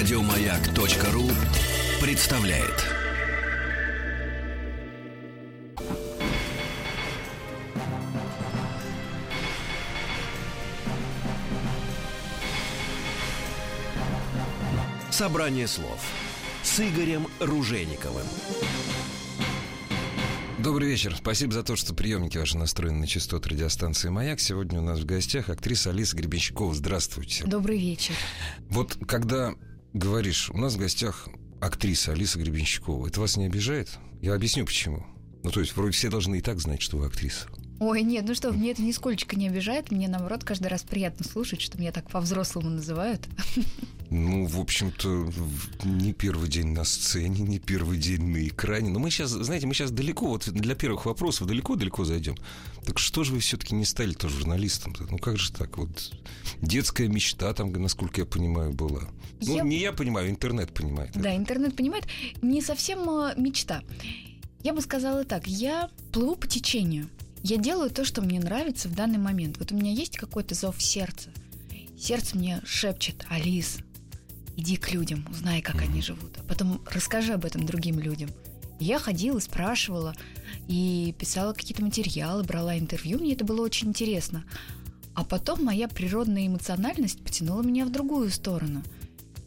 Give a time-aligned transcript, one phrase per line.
[0.00, 1.28] Радиомаяк.ру
[2.00, 2.86] представляет.
[15.10, 16.00] Собрание слов
[16.62, 18.24] с Игорем Ружейниковым.
[20.60, 21.14] Добрый вечер.
[21.14, 24.40] Спасибо за то, что приемники ваши настроены на частоту радиостанции «Маяк».
[24.40, 26.74] Сегодня у нас в гостях актриса Алиса Гребенщикова.
[26.74, 27.44] Здравствуйте.
[27.44, 28.14] Добрый вечер.
[28.70, 29.54] Вот когда
[29.92, 31.28] говоришь, у нас в гостях
[31.60, 33.90] актриса Алиса Гребенщикова, это вас не обижает?
[34.22, 35.06] Я объясню, почему.
[35.42, 37.48] Ну, то есть, вроде все должны и так знать, что вы актриса.
[37.78, 39.90] Ой, нет, ну что, мне это нисколько не обижает.
[39.90, 43.26] Мне, наоборот, каждый раз приятно слушать, что меня так по-взрослому называют.
[44.10, 45.30] Ну, в общем-то,
[45.84, 48.90] не первый день на сцене, не первый день на экране.
[48.90, 52.36] Но мы сейчас, знаете, мы сейчас далеко, вот для первых вопросов далеко-далеко зайдем.
[52.84, 54.92] Так что же вы все-таки не стали тоже журналистом?
[54.92, 55.06] -то?
[55.08, 55.78] Ну, как же так?
[55.78, 56.12] Вот
[56.60, 59.02] детская мечта там, насколько я понимаю, была.
[59.42, 59.62] Ну, я...
[59.62, 61.12] не я понимаю, интернет понимает.
[61.14, 61.36] Да, это.
[61.36, 62.06] интернет понимает.
[62.42, 63.82] Не совсем а, мечта.
[64.64, 67.08] Я бы сказала так, я плыву по течению.
[67.44, 69.58] Я делаю то, что мне нравится в данный момент.
[69.58, 71.30] Вот у меня есть какой-то зов сердца.
[71.96, 73.78] Сердце мне шепчет, Алис,
[74.60, 78.30] иди к людям, узнай, как они живут, а потом расскажи об этом другим людям.
[78.78, 80.14] я ходила, спрашивала
[80.68, 84.44] и писала какие-то материалы, брала интервью, мне это было очень интересно.
[85.14, 88.82] А потом моя природная эмоциональность потянула меня в другую сторону.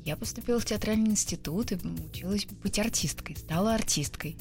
[0.03, 4.35] Я поступила в театральный институт и училась быть артисткой, стала артисткой,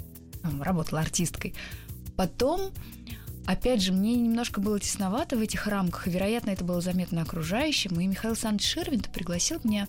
[0.60, 1.54] работала артисткой.
[2.16, 2.72] Потом
[3.44, 7.98] Опять же, мне немножко было тесновато в этих рамках, и, вероятно, это было заметно окружающим.
[8.00, 9.88] И Михаил Александрович Ширвин пригласил меня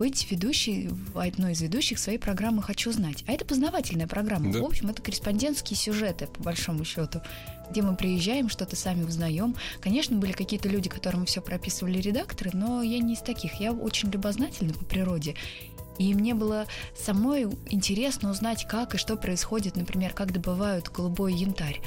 [0.00, 3.22] быть ведущей одной из ведущих своей программы «Хочу знать».
[3.26, 4.50] А это познавательная программа.
[4.50, 4.60] Да.
[4.60, 7.20] В общем, это корреспондентские сюжеты, по большому счету,
[7.70, 9.54] где мы приезжаем, что-то сами узнаем.
[9.78, 13.60] Конечно, были какие-то люди, которым все прописывали редакторы, но я не из таких.
[13.60, 15.34] Я очень любознательна по природе.
[15.98, 16.64] И мне было
[16.98, 21.82] самой интересно узнать, как и что происходит, например, как добывают голубой янтарь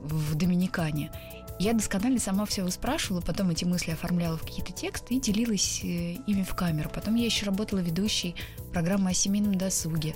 [0.00, 1.12] в Доминикане.
[1.58, 6.14] Я досконально сама все выспрашивала, потом эти мысли оформляла в какие-то тексты и делилась э,
[6.26, 6.90] ими в камеру.
[6.92, 8.34] Потом я еще работала ведущей
[8.72, 10.14] программы о семейном досуге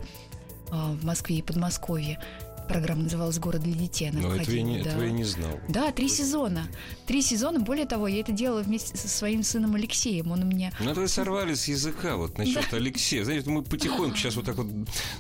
[0.71, 2.21] а, в Москве и Подмосковье.
[2.69, 4.11] Программа называлась «Город для детей».
[4.11, 4.91] Она Но этого я, не, да.
[4.91, 5.59] этого я не знал.
[5.69, 6.69] Да, три сезона.
[7.07, 7.61] Три сезона.
[7.61, 10.31] Более того, я это делала вместе со своим сыном Алексеем.
[10.31, 10.73] Он у меня...
[10.81, 12.77] Ну, это сорвали с языка вот насчет да.
[12.77, 13.25] Алексея.
[13.25, 14.67] Знаете, мы потихоньку сейчас вот так вот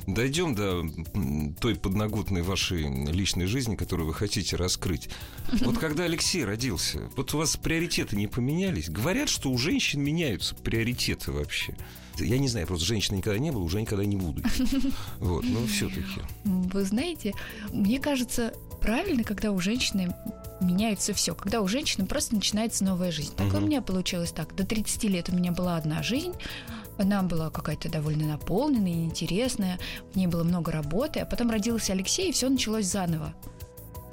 [0.07, 0.85] дойдем до
[1.61, 5.09] той подноготной вашей личной жизни, которую вы хотите раскрыть.
[5.61, 8.91] Вот когда Алексей родился, вот у вас приоритеты не поменялись?
[8.91, 11.75] Говорят, что у женщин меняются приоритеты вообще.
[12.25, 14.43] Я не знаю, просто женщины никогда не было, уже никогда не буду.
[15.19, 16.21] Вот, но все-таки.
[16.45, 17.35] Вы знаете,
[17.73, 20.15] мне кажется, правильно, когда у женщины
[20.61, 21.35] меняется все.
[21.35, 23.33] Когда у женщины просто начинается новая жизнь.
[23.37, 23.59] Так угу.
[23.59, 24.55] у меня получилось так.
[24.55, 26.33] До 30 лет у меня была одна жизнь.
[26.99, 29.79] Она была какая-то довольно наполненная и интересная.
[30.13, 31.21] В ней было много работы.
[31.21, 33.35] А потом родился Алексей, и все началось заново.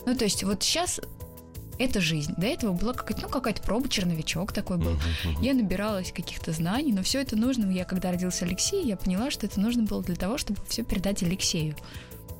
[0.06, 1.00] Ну, то есть вот сейчас
[1.78, 2.34] это жизнь.
[2.38, 4.94] До этого была какая-то, ну, какая-то проба, черновичок такой был.
[4.94, 5.44] Uh-huh, uh-huh.
[5.44, 7.70] Я набиралась каких-то знаний, но все это нужно.
[7.70, 11.24] Я когда родился Алексей, я поняла, что это нужно было для того, чтобы все передать
[11.24, 11.76] Алексею.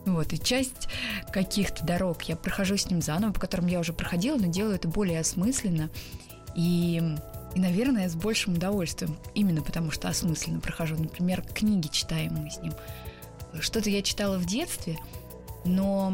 [0.06, 0.88] Вот, и часть
[1.32, 4.88] каких-то дорог я прохожу с ним заново, по которым я уже проходила, но делаю это
[4.88, 5.90] более осмысленно.
[6.56, 7.02] И,
[7.56, 10.96] и наверное, с большим удовольствием, именно потому что осмысленно прохожу.
[10.96, 12.74] Например, книги читаем мы с ним.
[13.60, 15.00] Что-то я читала в детстве,
[15.64, 16.14] но,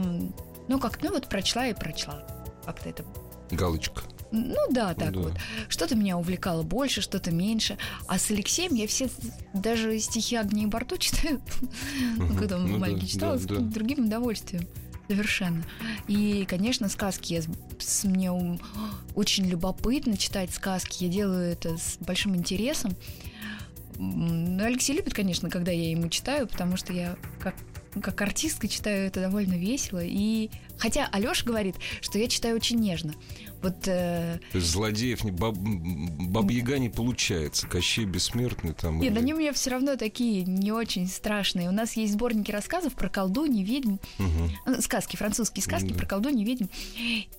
[0.67, 2.23] ну как, ну вот прочла и прочла
[2.65, 3.05] как-то это...
[3.51, 4.03] Галочка.
[4.31, 5.19] Ну да, так да.
[5.19, 5.33] вот.
[5.67, 7.77] Что-то меня увлекало больше, что-то меньше.
[8.07, 9.09] А с Алексеем я все
[9.53, 11.41] даже стихи Агнии Барту читаю,
[12.17, 14.67] ну, когда он маленький читал, с другим удовольствием.
[15.09, 15.61] Совершенно.
[16.07, 17.33] И, конечно, сказки.
[17.33, 17.41] Я,
[18.09, 18.31] мне
[19.13, 21.03] очень любопытно читать сказки.
[21.03, 22.95] Я делаю это с большим интересом.
[23.97, 27.55] Ну, Алексей любит, конечно, когда я ему читаю, потому что я как
[27.99, 30.01] как артистка читаю это довольно весело.
[30.03, 33.13] И хотя Алёша говорит, что я читаю очень нежно.
[33.61, 34.39] Вот, э...
[34.51, 38.99] То есть злодеев не баб, бабьяга не получается, Кощей бессмертный там.
[38.99, 39.19] Нет, или...
[39.19, 41.69] они у меня все равно такие не очень страшные.
[41.69, 44.81] У нас есть сборники рассказов про колдуньи, ведьм, угу.
[44.81, 45.95] сказки, французские сказки да.
[45.95, 46.65] про колдуньи, ведьм.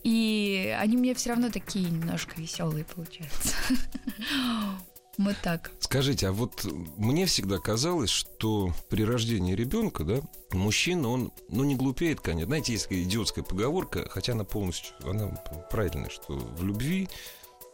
[0.05, 3.57] И они у меня все равно такие немножко веселые получаются.
[5.19, 5.71] Вот так.
[5.79, 6.65] Скажите, а вот
[6.97, 10.21] мне всегда казалось, что при рождении ребенка, да,
[10.53, 12.49] мужчина, он, ну, не глупеет, конечно.
[12.49, 15.29] Знаете, есть такая идиотская поговорка, хотя она полностью, она
[15.71, 17.11] правильная, что в любви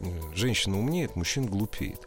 [0.00, 2.00] э, женщина умнеет, мужчина глупеет.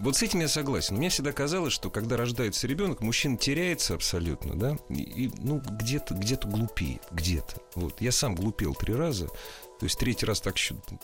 [0.00, 0.96] Вот с этим я согласен.
[0.96, 6.14] Мне всегда казалось, что когда рождается ребенок, мужчина теряется абсолютно, да, и, и ну, где-то
[6.14, 7.60] где глупеет, где-то.
[7.76, 8.00] Вот.
[8.00, 9.28] Я сам глупел три раза,
[9.78, 10.56] то есть третий раз так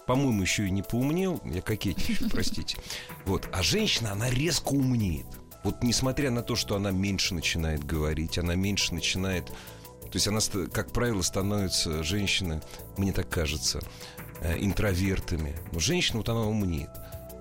[0.06, 1.40] по-моему, еще и не поумнел.
[1.44, 2.78] Я кокетничаю, простите.
[3.26, 3.48] Вот.
[3.52, 5.26] А женщина, она резко умнеет.
[5.62, 9.46] Вот несмотря на то, что она меньше начинает говорить, она меньше начинает...
[9.46, 10.40] То есть она,
[10.72, 12.62] как правило, становится женщина,
[12.96, 13.80] мне так кажется,
[14.40, 15.56] э, интровертами.
[15.72, 16.90] Но женщина, вот она умнеет.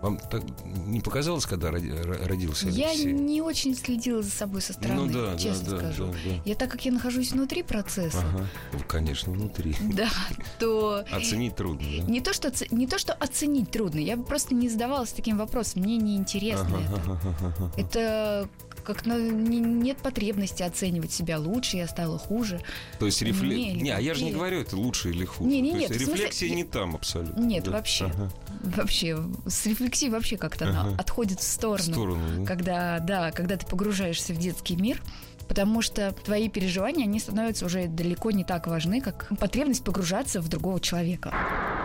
[0.02, 3.06] Вам так не показалось, когда родился Алексей?
[3.06, 6.06] Я не очень следила за собой со стороны, ну, да, честно да, скажу.
[6.08, 6.42] Да, да.
[6.44, 8.18] Я так как я нахожусь внутри процесса.
[8.20, 8.48] Ага.
[8.74, 9.76] Ну, конечно, внутри.
[9.92, 10.10] Да,
[10.58, 11.04] то...
[11.12, 12.04] Оценить трудно, да?
[12.12, 14.00] Не то, что, не то, что оценить трудно.
[14.00, 15.82] Я просто не задавалась таким вопросом.
[15.82, 17.82] Мне неинтересно ага, это.
[17.82, 18.50] Это
[18.84, 22.62] как на, не, нет потребности оценивать себя лучше, я стала хуже.
[23.00, 23.76] То есть рефлексия...
[23.76, 25.50] Не, а я же не говорю, это лучше или хуже.
[25.50, 26.56] Не, не, То нет, есть рефлексия смысле...
[26.56, 27.42] не там абсолютно.
[27.42, 27.72] Нет, да.
[27.72, 28.06] вообще.
[28.06, 28.32] Ага.
[28.64, 29.18] Вообще,
[29.48, 30.82] с рефлексией вообще как-то ага.
[30.82, 31.90] она отходит в сторону.
[31.90, 32.46] В сторону, да?
[32.46, 35.02] Когда, да, когда ты погружаешься в детский мир,
[35.48, 40.48] потому что твои переживания, они становятся уже далеко не так важны, как потребность погружаться в
[40.48, 41.34] другого человека.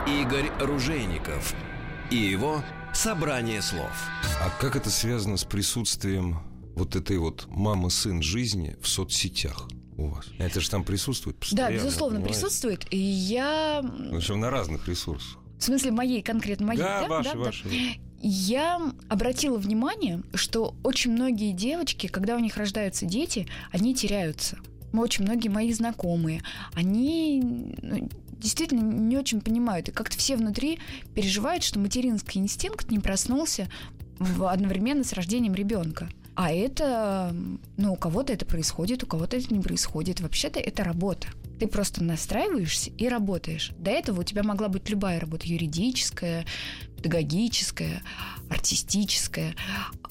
[0.07, 1.55] Игорь Ружейников
[2.11, 2.63] и его
[2.95, 3.91] «Собрание слов».
[4.41, 6.39] А как это связано с присутствием
[6.77, 10.27] вот этой вот мама-сын жизни в соцсетях у вас?
[10.39, 11.77] Это же там присутствует постоянно.
[11.77, 12.41] Да, безусловно, понимаете?
[12.41, 12.87] присутствует.
[12.93, 13.83] И я...
[14.13, 15.39] Причем на разных ресурсах.
[15.59, 17.01] В смысле, моей, конкретно моей, да?
[17.03, 17.65] Да, ваши, да, ваши.
[17.65, 17.71] Да.
[18.21, 24.59] Я обратила внимание, что очень многие девочки, когда у них рождаются дети, они теряются.
[24.93, 26.43] Очень многие мои знакомые,
[26.75, 29.89] они ну, действительно не очень понимают.
[29.89, 30.79] И как-то все внутри
[31.15, 33.69] переживают, что материнский инстинкт не проснулся
[34.19, 36.09] одновременно с рождением ребенка.
[36.37, 37.35] А это,
[37.79, 40.21] ну, у кого-то это происходит, у кого-то это не происходит.
[40.21, 41.29] Вообще-то это работа.
[41.59, 43.73] Ты просто настраиваешься и работаешь.
[43.79, 46.45] До этого у тебя могла быть любая работа юридическая,
[46.99, 48.03] педагогическая,
[48.51, 49.55] артистическая.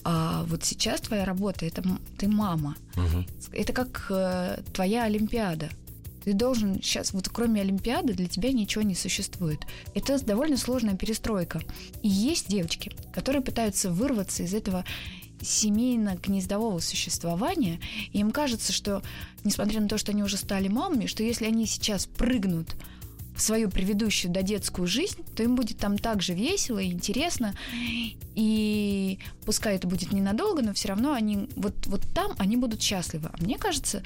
[0.03, 1.83] А вот сейчас твоя работа это
[2.17, 2.75] ты мама.
[2.95, 3.25] Угу.
[3.53, 5.69] Это как э, твоя Олимпиада.
[6.23, 9.59] Ты должен сейчас, вот кроме Олимпиады, для тебя ничего не существует.
[9.93, 11.61] Это довольно сложная перестройка.
[12.01, 14.83] И есть девочки, которые пытаются вырваться из этого
[15.41, 17.79] семейно-гнездового существования,
[18.11, 19.01] и им кажется, что,
[19.43, 22.75] несмотря на то, что они уже стали мамами, что если они сейчас прыгнут
[23.35, 27.53] в свою предыдущую детскую жизнь, то им будет там так же весело и интересно.
[28.33, 33.29] И пускай это будет ненадолго, но все равно они вот, вот там они будут счастливы.
[33.33, 34.03] А мне кажется,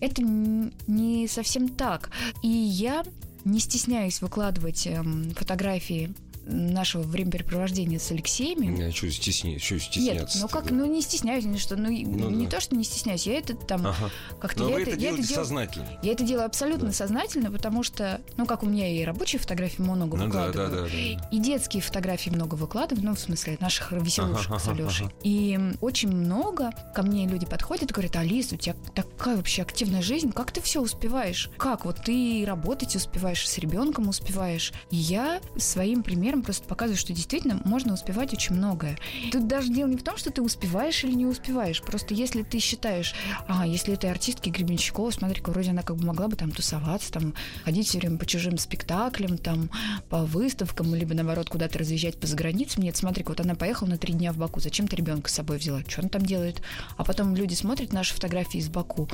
[0.00, 2.10] это не совсем так.
[2.42, 3.04] И я
[3.44, 6.12] не стесняюсь выкладывать эм, фотографии
[6.46, 8.76] нашего времяпрепровождения с Алексеем.
[8.76, 9.58] Я что, стесня...
[9.58, 10.38] что стесняться?
[10.38, 12.52] Нет, ну как, ну не стесняюсь, ни что, ну, ну не да.
[12.52, 14.10] то, что не стесняюсь, я это там ага.
[14.40, 14.62] как-то...
[14.64, 15.88] Но я вы это, это я делаете это сознательно?
[16.02, 16.92] Я это делаю абсолютно да.
[16.92, 20.82] сознательно, потому что, ну как у меня и рабочие фотографии много ну, выкладываю, да, да,
[20.82, 21.28] да, да.
[21.30, 25.06] и детские фотографии много выкладываю, ну в смысле наших веселушек ага, с Алешей.
[25.06, 25.14] Ага.
[25.24, 30.02] И очень много ко мне люди подходят и говорят, Алис, у тебя такая вообще активная
[30.02, 31.50] жизнь, как ты все успеваешь?
[31.56, 34.72] Как вот ты работать успеваешь, с ребенком успеваешь?
[34.90, 38.98] И я своим примером просто показываю, что действительно можно успевать очень многое.
[39.32, 41.82] Тут даже дело не в том, что ты успеваешь или не успеваешь.
[41.82, 43.14] Просто если ты считаешь,
[43.48, 47.34] а, если этой артистки Гребенщикова, смотри-ка, вроде она как бы могла бы там тусоваться, там,
[47.64, 49.70] ходить все время по чужим спектаклям, там,
[50.08, 52.82] по выставкам, либо, наоборот, куда-то разъезжать по заграницам.
[52.82, 55.58] Нет, смотри-ка, вот она поехала на три дня в Баку, зачем ты ребенка с собой
[55.58, 55.82] взяла?
[55.86, 56.62] Что она там делает?
[56.96, 59.08] А потом люди смотрят наши фотографии из Баку.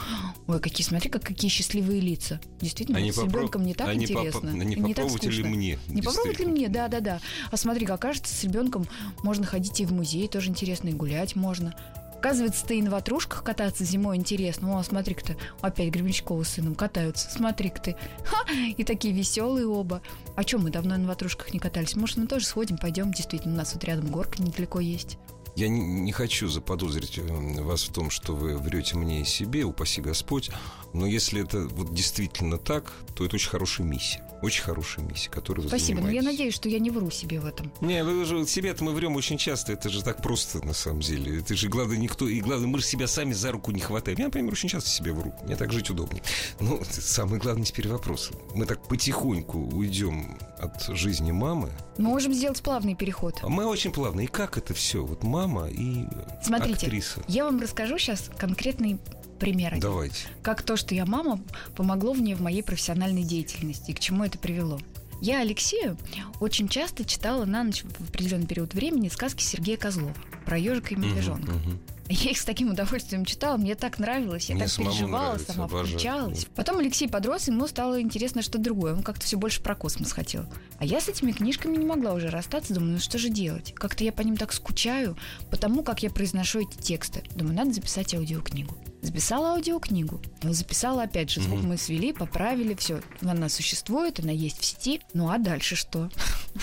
[0.46, 2.40] Ой, какие, смотри, как какие счастливые лица.
[2.60, 3.40] Действительно, а с попро...
[3.40, 4.50] ребенком не так а интересно.
[4.50, 5.30] Не, не, не так скучно.
[5.30, 5.78] ли мне?
[5.88, 6.68] Не попробовать ли мне?
[6.68, 7.20] Да, да.
[7.50, 8.86] А смотри, окажется, с ребенком
[9.22, 11.74] можно ходить и в музей, тоже интересно, и гулять можно.
[12.16, 14.78] Оказывается, ты и на ватрушках кататься зимой интересно.
[14.78, 17.28] О, смотри-ка ты, опять Гребенщикова с сыном катаются.
[17.28, 17.96] Смотри-ка ты.
[18.24, 18.36] Ха!
[18.76, 20.02] И такие веселые оба.
[20.36, 21.96] А чем мы давно на ватрушках не катались?
[21.96, 23.12] Может, мы тоже сходим, пойдем.
[23.12, 25.18] Действительно, у нас вот рядом горка недалеко есть.
[25.56, 29.64] Я не, не хочу заподозрить э, вас в том, что вы врете мне и себе,
[29.64, 30.48] упаси Господь.
[30.92, 34.22] Но если это вот действительно так, то это очень хорошая миссия.
[34.42, 36.22] Очень хорошая миссия, которую вы Спасибо, занимаетесь.
[36.24, 37.72] но я надеюсь, что я не вру себе в этом.
[37.80, 39.72] Не, вы же себе-то мы врем очень часто.
[39.72, 41.38] Это же так просто, на самом деле.
[41.38, 42.28] Это же, главное, никто...
[42.28, 44.18] И главное, мы же себя сами за руку не хватаем.
[44.18, 45.32] Я, например, очень часто себе вру.
[45.44, 46.22] Мне так жить удобнее.
[46.60, 48.30] Ну, самый главный теперь вопрос.
[48.54, 51.70] Мы так потихоньку уйдем от жизни мамы.
[51.98, 53.38] Мы можем сделать плавный переход.
[53.42, 54.22] А мы очень плавно.
[54.22, 55.04] И как это все?
[55.04, 56.04] Вот мама и
[56.42, 57.22] Смотрите, актриса.
[57.28, 58.98] я вам расскажу сейчас конкретный
[59.42, 59.76] пример.
[59.80, 60.28] Давайте.
[60.40, 61.40] Как то, что я мама,
[61.74, 64.78] помогло мне в моей профессиональной деятельности и к чему это привело.
[65.20, 65.96] Я Алексею
[66.40, 70.96] очень часто читала на ночь в определенный период времени сказки Сергея Козлова про ежика и
[70.96, 71.52] медвежонка.
[71.52, 71.92] Uh-huh, uh-huh.
[72.08, 75.64] Я их с таким удовольствием читала, мне так нравилось, я мне так переживала, нравится, сама
[75.64, 75.86] обожаю.
[75.86, 76.46] включалась.
[76.54, 80.44] Потом Алексей подрос, ему стало интересно что-то другое, он как-то все больше про космос хотел.
[80.78, 83.72] А я с этими книжками не могла уже расстаться, думаю, ну что же делать?
[83.74, 85.16] Как-то я по ним так скучаю,
[85.50, 87.22] потому как я произношу эти тексты.
[87.34, 88.76] Думаю, надо записать аудиокнигу.
[89.02, 90.22] Записала аудиокнигу.
[90.42, 91.66] Записала, опять же, звук mm-hmm.
[91.66, 93.00] мы свели, поправили, все.
[93.20, 95.00] Она существует, она есть в сети.
[95.12, 96.08] Ну а дальше что?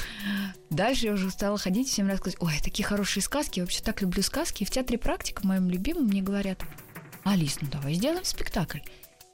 [0.69, 4.24] Дальше я уже стала ходить всем рассказывать, ой, такие хорошие сказки, я вообще так люблю
[4.24, 4.63] сказки.
[4.63, 6.63] И в театре практика, моем любимом, мне говорят,
[7.25, 8.79] Алис, ну давай сделаем спектакль.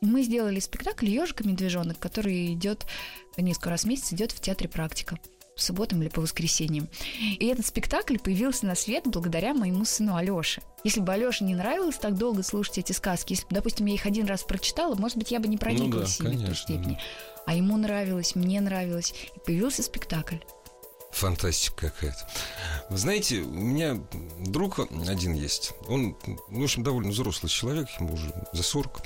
[0.01, 2.87] И мы сделали спектакль «Ежик и медвежонок», который идет
[3.37, 5.19] несколько раз в месяц, идет в театре практика
[5.55, 6.89] по субботам или по воскресеньям.
[7.21, 10.61] И этот спектакль появился на свет благодаря моему сыну Алёше.
[10.83, 14.05] Если бы Алёше не нравилось так долго слушать эти сказки, если бы, допустим, я их
[14.05, 16.99] один раз прочитала, может быть, я бы не прониклась ну да, ими в той степени.
[17.45, 19.13] А ему нравилось, мне нравилось.
[19.33, 20.37] И появился спектакль.
[21.11, 22.27] Фантастика какая-то.
[22.89, 23.97] Вы знаете, у меня
[24.39, 25.71] друг один есть.
[25.87, 29.01] Он, ну, в общем, довольно взрослый человек, ему уже за 40.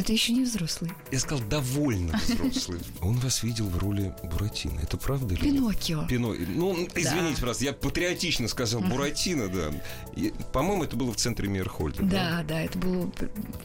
[0.00, 0.90] Это еще не взрослый.
[1.12, 2.80] Я сказал, довольно взрослый.
[3.02, 4.80] Он вас видел в роли Буратино.
[4.80, 6.06] Это правда или Пиноккио.
[6.06, 6.32] Пино...
[6.32, 7.42] Ну, извините, да.
[7.42, 9.70] просто я патриотично сказал Буратино, да.
[10.16, 12.02] И, по-моему, это было в центре Мирхольда.
[12.02, 13.12] Да, да, да, это был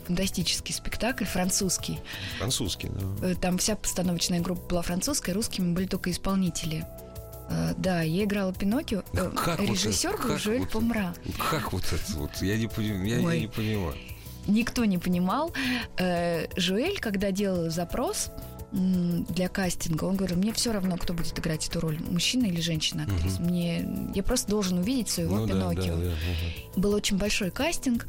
[0.08, 2.00] фантастический спектакль, французский.
[2.38, 3.30] Французский, да.
[3.30, 6.86] Э, там вся постановочная группа была французская, русскими были только исполнители.
[7.48, 9.04] Uh, да, я играла Пиноккио.
[9.36, 11.14] Как Режиссер вот был Жюль вот, Помра.
[11.50, 12.32] Как вот это вот?
[12.42, 12.68] Я не,
[13.08, 13.96] я, я не понимаю
[14.48, 15.54] никто не понимал.
[15.98, 18.32] Э, Жуэль, когда делал запрос
[18.72, 23.04] для кастинга, он говорил, мне все равно, кто будет играть эту роль, мужчина или женщина
[23.04, 23.42] актриса.
[23.42, 23.50] Угу.
[23.50, 25.96] Мне я просто должен увидеть своего ну, Пиноккио.
[25.96, 26.82] Да, да, да, угу.
[26.82, 28.08] Был очень большой кастинг.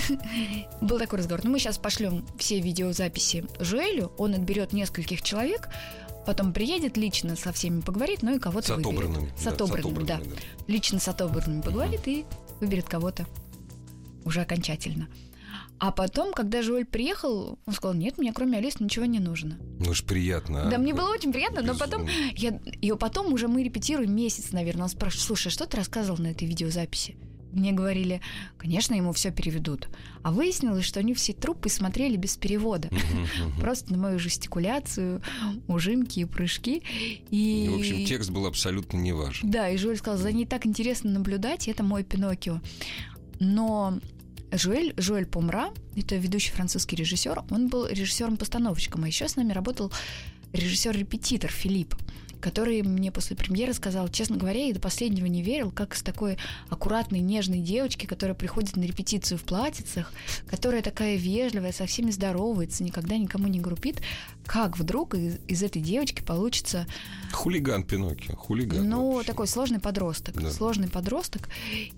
[0.82, 1.44] Был такой разговор.
[1.44, 5.70] Ну, мы сейчас пошлем все видеозаписи Жуэлю, он отберет нескольких человек,
[6.26, 8.98] потом приедет лично со всеми поговорит, ну и кого-то с выберет.
[8.98, 9.32] Отобранными.
[9.38, 10.18] С отобранными, да.
[10.18, 10.30] да.
[10.66, 12.10] Лично с отобранными поговорит угу.
[12.10, 12.24] и
[12.60, 13.26] выберет кого-то
[14.24, 15.08] уже окончательно.
[15.78, 19.58] А потом, когда Жуэль приехал, он сказал, нет, мне кроме Алисы ничего не нужно.
[19.78, 20.62] Ну уж приятно.
[20.66, 20.70] А?
[20.70, 21.72] Да, мне было очень приятно, Безумно.
[21.72, 24.84] но потом, я, и потом уже мы репетируем месяц, наверное.
[24.84, 27.16] Он спрашивает, слушай, что ты рассказывал на этой видеозаписи?
[27.52, 28.20] Мне говорили,
[28.58, 29.88] конечно, ему все переведут.
[30.22, 32.90] А выяснилось, что они все трупы смотрели без перевода.
[33.60, 35.22] Просто на мою жестикуляцию,
[35.66, 36.82] ужимки и прыжки.
[37.30, 37.70] И...
[37.70, 39.50] В общем, текст был абсолютно не важен.
[39.50, 42.60] Да, и Жюль сказал, за ней так интересно наблюдать, это мой Пиноккио.
[43.40, 44.00] Но
[44.52, 49.92] Жуэль, Жуэль Помра, это ведущий французский режиссер, он был режиссером-постановщиком, а еще с нами работал
[50.52, 51.94] режиссер-репетитор Филипп
[52.40, 56.38] который мне после премьеры сказал, честно говоря, я до последнего не верил, как с такой
[56.68, 60.12] аккуратной, нежной девочки, которая приходит на репетицию в платьицах,
[60.46, 64.00] которая такая вежливая, со всеми здоровается, никогда никому не группит,
[64.46, 66.86] как вдруг из, из этой девочки получится...
[67.32, 68.88] Хулиган Пиноккио, хулиган.
[68.88, 69.26] Ну, вообще.
[69.26, 70.50] такой сложный подросток, да.
[70.50, 71.48] сложный подросток.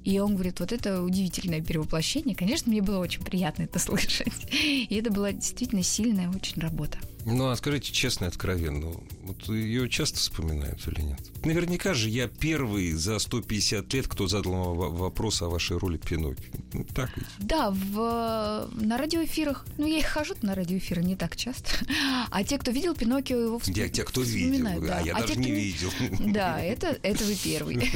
[0.05, 2.35] И он говорит, вот это удивительное перевоплощение.
[2.35, 4.33] Конечно, мне было очень приятно это слышать.
[4.53, 6.99] И это была действительно сильная очень работа.
[7.25, 11.21] Ну, а скажите честно и откровенно, вот ее часто вспоминают или нет?
[11.45, 16.53] Наверняка же я первый за 150 лет, кто задал вопрос о вашей роли Пиноккио.
[16.73, 17.27] Ну, так ведь?
[17.39, 19.67] Да, в, на радиоэфирах.
[19.77, 21.71] Ну, я их хожу на радиоэфиры не так часто.
[22.31, 23.97] А те, кто видел Пиноккио, его вспоминают.
[23.97, 24.99] Я те, кто видел, да.
[24.99, 25.91] а я а даже те, не видел.
[26.33, 27.91] Да, это, это вы первый.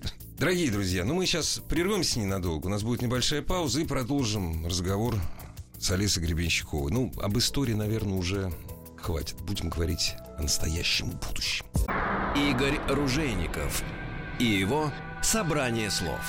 [0.38, 2.66] Дорогие друзья, ну мы сейчас прервемся ненадолго.
[2.66, 5.16] У нас будет небольшая пауза и продолжим разговор
[5.82, 6.92] с Алисой Гребенщиковой.
[6.92, 8.52] Ну, об истории, наверное, уже
[8.96, 9.36] хватит.
[9.42, 11.66] Будем говорить о настоящем будущем.
[12.36, 13.82] Игорь Ружейников
[14.38, 16.20] и его «Собрание слов».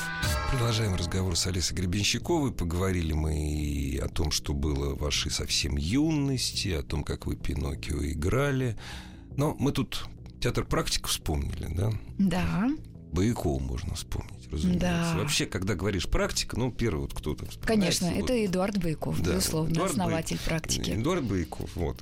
[0.49, 2.51] Продолжаем разговор с Алисой Гребенщиковой.
[2.51, 7.35] Поговорили мы и о том, что было в вашей совсем юности, о том, как вы
[7.35, 8.75] Пиноккио играли.
[9.37, 10.07] Но мы тут
[10.41, 11.91] театр практику вспомнили, да?
[12.17, 12.69] Да.
[13.13, 14.87] Боякова можно вспомнить, разумеется.
[14.87, 15.13] Да.
[15.17, 18.23] Вообще, когда говоришь практика, ну, первый вот кто-то Конечно, вот.
[18.23, 20.45] это Эдуард Бояков, да, безусловно, Эдуард основатель Бай...
[20.45, 20.89] практики.
[20.91, 22.01] Эдуард Бояков, вот.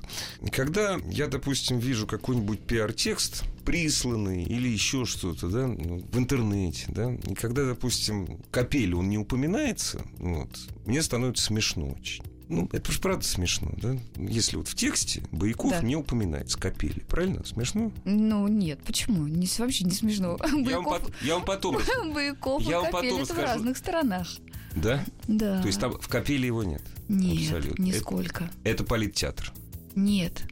[0.50, 7.12] Когда я, допустим, вижу какой-нибудь пиар-текст, присланный или еще что-то, да, ну, в интернете, да,
[7.12, 10.50] и когда, допустим, капель, он не упоминается, вот,
[10.86, 12.24] мне становится смешно очень.
[12.48, 13.96] Ну, это же правда смешно, да?
[14.16, 15.80] Если вот в тексте Бояков да.
[15.80, 17.44] не упоминается капели, правильно?
[17.46, 17.92] Смешно?
[18.04, 19.26] Ну, нет, почему?
[19.26, 20.38] Не, вообще не смешно.
[20.42, 21.78] Я, вам, по, я вам потом...
[22.12, 24.28] Бояков и капель это в разных сторонах.
[24.74, 25.04] Да?
[25.28, 25.60] Да.
[25.60, 26.82] То есть там в капеле его нет?
[27.08, 27.82] Нет, Абсолютно.
[27.82, 28.44] нисколько.
[28.44, 29.52] Это, это политтеатр?
[29.94, 30.44] Нет.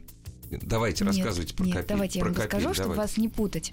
[0.51, 1.87] Давайте, нет, рассказывайте про нет, капель.
[1.87, 3.71] давайте я вам капель, расскажу, чтобы вас не путать.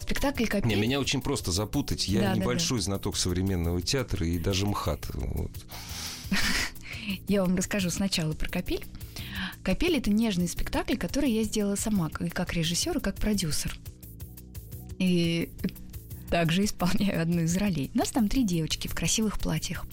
[0.00, 0.68] Спектакль «Капель».
[0.68, 2.08] Не, меня очень просто запутать.
[2.08, 2.84] Я да, небольшой да, да.
[2.86, 5.06] знаток современного театра и даже МХАТ.
[5.14, 5.52] Вот.
[7.28, 8.84] Я вам расскажу сначала про «Капель».
[9.62, 13.76] «Капель»— это нежный спектакль, который я сделала сама, как режиссер, и как продюсер.
[14.98, 15.50] И
[16.30, 17.90] также исполняю одну из ролей.
[17.94, 19.86] У нас там три девочки в красивых платьях.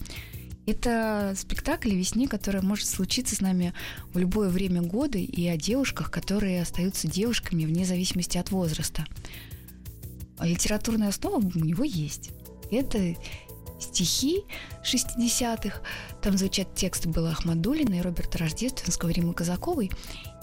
[0.65, 3.73] Это спектакль о весне, которая может случиться с нами
[4.13, 9.05] в любое время года, и о девушках, которые остаются девушками вне зависимости от возраста.
[10.37, 12.31] А литературная основа у него есть.
[12.69, 13.15] Это
[13.79, 14.43] стихи
[14.83, 15.81] 60-х.
[16.21, 19.91] Там звучат тексты Беллы Ахмадулина и Роберта Рождественского, Римы Казаковой.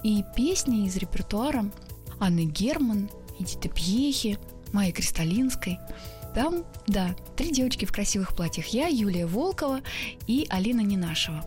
[0.02, 1.70] И песни из репертуара
[2.20, 4.38] Анны Герман, Эдиты Пьехи,
[4.72, 5.78] Майей Кристалинской.
[6.34, 8.66] Там, да, три девочки в красивых платьях.
[8.68, 9.80] Я, Юлия Волкова
[10.26, 11.44] и Алина Ненашева.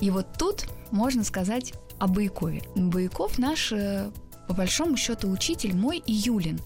[0.00, 2.62] И вот тут можно сказать о Баякове.
[2.74, 4.10] Баяков наш, э,
[4.48, 6.58] по большому счету, учитель мой и Юлин.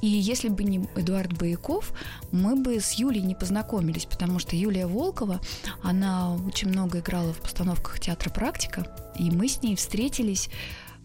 [0.00, 1.92] И если бы не Эдуард Бояков,
[2.32, 5.40] мы бы с Юлей не познакомились, потому что Юлия Волкова,
[5.82, 8.86] она очень много играла в постановках театра «Практика»,
[9.18, 10.48] и мы с ней встретились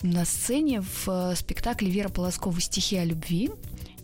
[0.02, 3.52] на сцене в э, спектакле Вера Полоскова «Стихи о любви»,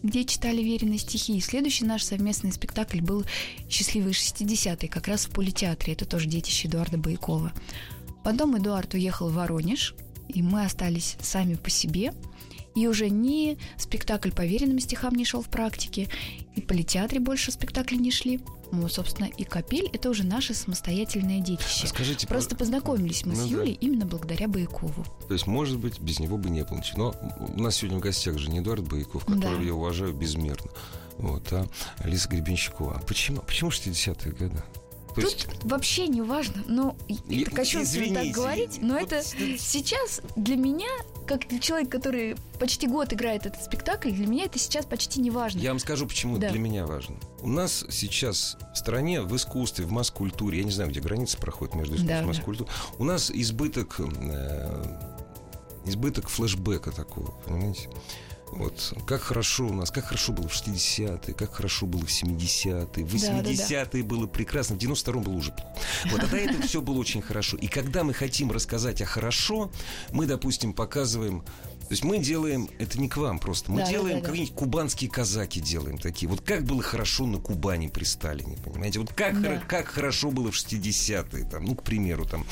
[0.03, 1.37] где читали веренные стихи.
[1.37, 3.23] И следующий наш совместный спектакль был
[3.69, 5.93] «Счастливые 60-е», как раз в политеатре.
[5.93, 7.53] Это тоже детище Эдуарда Боякова.
[8.23, 9.95] Потом Эдуард уехал в Воронеж,
[10.27, 12.13] и мы остались сами по себе–
[12.75, 16.07] и уже ни спектакль по веренным стихам не шел в практике,
[16.55, 18.39] и по литературе больше спектакли не шли.
[18.71, 21.81] Ну, собственно, и «Капель»— это уже наше самостоятельное детище.
[21.83, 23.85] А скажите, Просто познакомились мы ну, с Юлей да.
[23.85, 25.05] именно благодаря Баякову.
[25.27, 27.13] То есть, может быть, без него бы не было ничего.
[27.39, 29.63] Но у нас сегодня в гостях же не Эдуард Баяков, которого да.
[29.63, 30.71] я уважаю безмерно,
[31.17, 32.95] вот, а Алиса Гребенщикова.
[32.95, 34.63] А почему, почему 60-е годы?
[35.15, 35.47] То Тут есть...
[35.63, 40.89] вообще не важно, но я, это кощунственно так говорить, но вот это сейчас для меня,
[41.27, 45.29] как для человека, который почти год играет этот спектакль, для меня это сейчас почти не
[45.29, 45.59] важно.
[45.59, 46.49] Я вам скажу, почему да.
[46.49, 47.17] для меня важно.
[47.41, 51.75] У нас сейчас в стране, в искусстве, в масс-культуре, я не знаю, где граница проходит
[51.75, 52.95] между искусством да, и масс-культурой, да.
[52.97, 54.97] у нас избыток, э,
[55.85, 57.89] избыток флешбека такого, понимаете?
[58.51, 63.05] Вот как хорошо у нас, как хорошо было в 60-е, как хорошо было в 70-е,
[63.05, 64.03] в 80-е да, да, да.
[64.03, 65.53] было прекрасно, в 92-м было уже.
[66.11, 67.57] Вот тогда это все было очень хорошо.
[67.57, 69.71] И когда мы хотим рассказать о хорошо,
[70.11, 71.43] мы, допустим, показываем
[71.91, 74.55] то есть мы делаем, это не к вам просто, мы да, делаем да, да, какие-нибудь
[74.55, 76.29] кубанские казаки делаем такие.
[76.29, 78.99] Вот как было хорошо на Кубани при Сталине, понимаете?
[78.99, 79.57] Вот как, да.
[79.67, 82.45] как хорошо было в 60-е, там, ну, к примеру, там,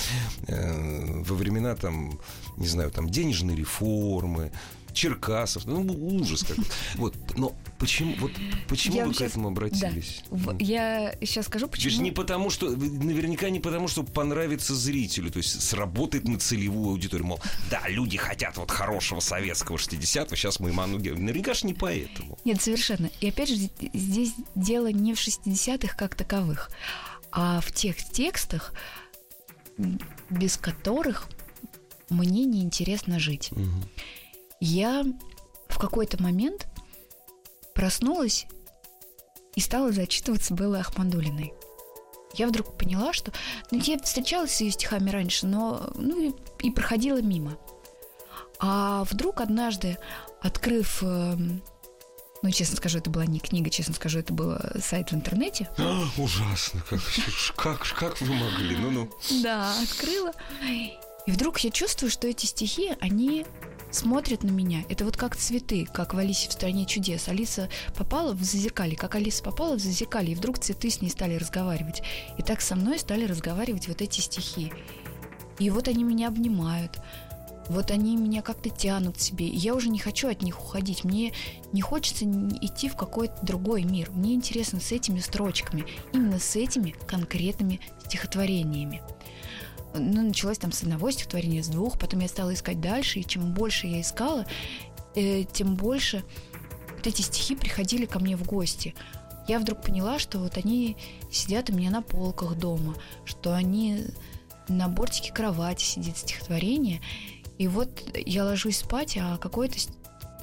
[0.47, 2.19] э, во времена, там,
[2.57, 4.51] не знаю, там, денежной реформы,
[4.99, 5.65] Черкасов.
[5.65, 6.65] Ну, ужас какой.
[6.95, 7.15] Вот.
[7.37, 8.31] Но почему, вот,
[8.67, 10.23] почему я вы сейчас, к этому обратились?
[10.29, 10.55] Да.
[10.59, 11.91] Я сейчас скажу, почему.
[11.91, 12.69] Ведь не потому, что...
[12.69, 15.31] Наверняка не потому, что понравится зрителю.
[15.31, 17.27] То есть сработает на целевую аудиторию.
[17.27, 22.38] Мол, да, люди хотят вот хорошего советского 60-го, сейчас мы Иману Наверняка же не поэтому.
[22.43, 23.09] Нет, совершенно.
[23.21, 23.55] И опять же,
[23.93, 26.71] здесь дело не в 60-х как таковых,
[27.31, 28.73] а в тех текстах,
[30.29, 31.29] без которых
[32.09, 33.51] мне неинтересно жить.
[33.53, 33.85] Угу
[34.60, 35.04] я
[35.67, 36.67] в какой-то момент
[37.74, 38.48] проснулась
[39.56, 41.54] и стала зачитываться Беллой Ахмадулиной.
[42.34, 43.32] Я вдруг поняла, что...
[43.72, 45.91] Ну, я встречалась с ее стихами раньше, но...
[45.95, 46.34] Ну, и,
[46.67, 47.58] и проходила мимо.
[48.60, 49.98] А вдруг однажды,
[50.41, 51.02] открыв...
[51.02, 51.36] Э,
[52.41, 55.69] ну, честно скажу, это была не книга, честно скажу, это был сайт в интернете.
[55.78, 56.84] А, ужасно.
[56.88, 57.00] Как,
[57.56, 58.78] как, как вы могли?
[58.78, 59.10] Ну-ну.
[59.41, 60.32] Да, открыла.
[61.26, 63.45] И вдруг я чувствую, что эти стихи, они
[63.91, 64.84] смотрят на меня.
[64.89, 67.28] Это вот как цветы, как в Алисе в стране чудес.
[67.28, 71.36] Алиса попала в зазеркалье, как Алиса попала в зазеркалье, и вдруг цветы с ней стали
[71.36, 72.02] разговаривать.
[72.38, 74.71] И так со мной стали разговаривать вот эти стихи.
[75.60, 76.99] И вот они меня обнимают.
[77.67, 79.47] Вот они меня как-то тянут к себе.
[79.47, 81.04] И я уже не хочу от них уходить.
[81.04, 81.34] Мне
[81.71, 84.10] не хочется идти в какой-то другой мир.
[84.12, 89.04] Мне интересно с этими строчками, именно с этими конкретными стихотворениями
[89.93, 93.54] ну, началось там с одного стихотворения, с двух, потом я стала искать дальше, и чем
[93.54, 94.45] больше я искала,
[95.15, 96.23] э, тем больше
[96.95, 98.95] вот эти стихи приходили ко мне в гости.
[99.47, 100.95] Я вдруг поняла, что вот они
[101.32, 104.06] сидят у меня на полках дома, что они
[104.67, 107.02] на бортике кровати сидит стихотворение,
[107.58, 109.78] и вот я ложусь спать, а какое-то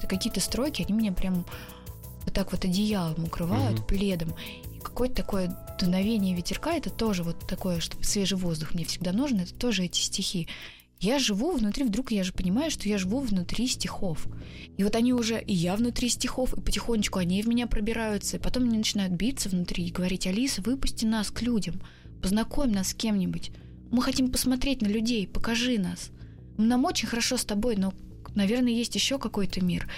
[0.09, 1.47] какие-то строки, они меня прям
[2.25, 3.87] вот так вот одеялом укрывают, mm-hmm.
[3.87, 4.35] пледом
[4.87, 9.55] какое-то такое дуновение ветерка, это тоже вот такое, чтобы свежий воздух мне всегда нужен, это
[9.55, 10.49] тоже эти стихи.
[10.99, 14.27] Я живу внутри, вдруг я же понимаю, что я живу внутри стихов.
[14.79, 18.41] И вот они уже, и я внутри стихов, и потихонечку они в меня пробираются, и
[18.41, 21.83] потом они начинают биться внутри и говорить, Алиса, выпусти нас к людям,
[22.23, 23.51] познакомь нас с кем-нибудь.
[23.91, 26.11] Мы хотим посмотреть на людей, покажи нас.
[26.57, 27.93] Нам очень хорошо с тобой, но,
[28.35, 29.89] наверное, есть еще какой-то мир.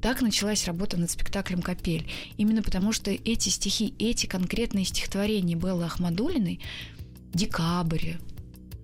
[0.00, 2.08] Так началась работа над спектаклем «Капель».
[2.36, 6.60] Именно потому, что эти стихи, эти конкретные стихотворения Беллы Ахмадулиной,
[7.34, 8.14] «Декабрь»,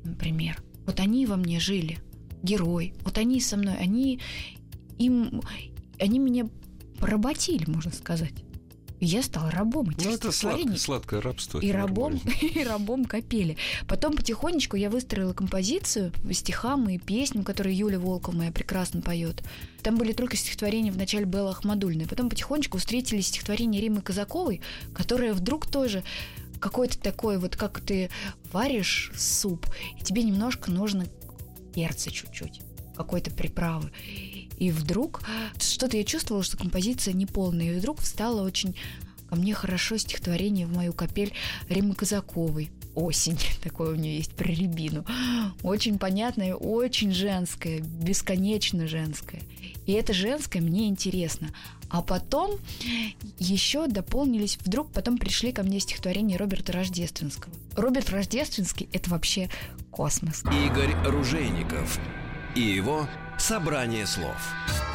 [0.04, 1.98] например, вот они во мне жили,
[2.42, 4.20] герой, вот они со мной, они,
[4.98, 5.40] им,
[5.98, 6.48] они меня
[6.98, 8.43] поработили, можно сказать
[9.00, 11.58] я стала рабом этих Ну, это сладкое, сладкое рабство.
[11.58, 13.56] И рабом, и рабом капели.
[13.86, 19.42] Потом потихонечку я выстроила композицию по стихам и песням, которые Юля Волкова моя прекрасно поет.
[19.82, 22.06] Там были только стихотворения в начале Белла Ахмадульной.
[22.06, 24.60] Потом потихонечку встретились стихотворения Римы Казаковой,
[24.94, 26.02] которая вдруг тоже
[26.60, 28.08] какой-то такой, вот как ты
[28.52, 29.66] варишь суп,
[30.00, 31.06] и тебе немножко нужно
[31.74, 32.62] перца чуть-чуть,
[32.96, 33.90] какой-то приправы.
[34.64, 35.20] И вдруг
[35.58, 37.74] что-то я чувствовала, что композиция неполная.
[37.74, 38.74] И вдруг встала очень
[39.28, 41.34] ко мне хорошо стихотворение в мою капель
[41.68, 42.70] Римы Казаковой.
[42.94, 45.04] Осень, такое у нее есть про рябину.
[45.62, 49.42] Очень понятное, очень женское, бесконечно женское.
[49.84, 51.50] И это женское мне интересно.
[51.90, 52.52] А потом
[53.38, 57.52] еще дополнились, вдруг потом пришли ко мне стихотворения Роберта Рождественского.
[57.76, 59.50] Роберт Рождественский— это вообще
[59.90, 60.42] космос.
[60.64, 62.00] Игорь Ружейников
[62.54, 64.36] и его «Собрание слов».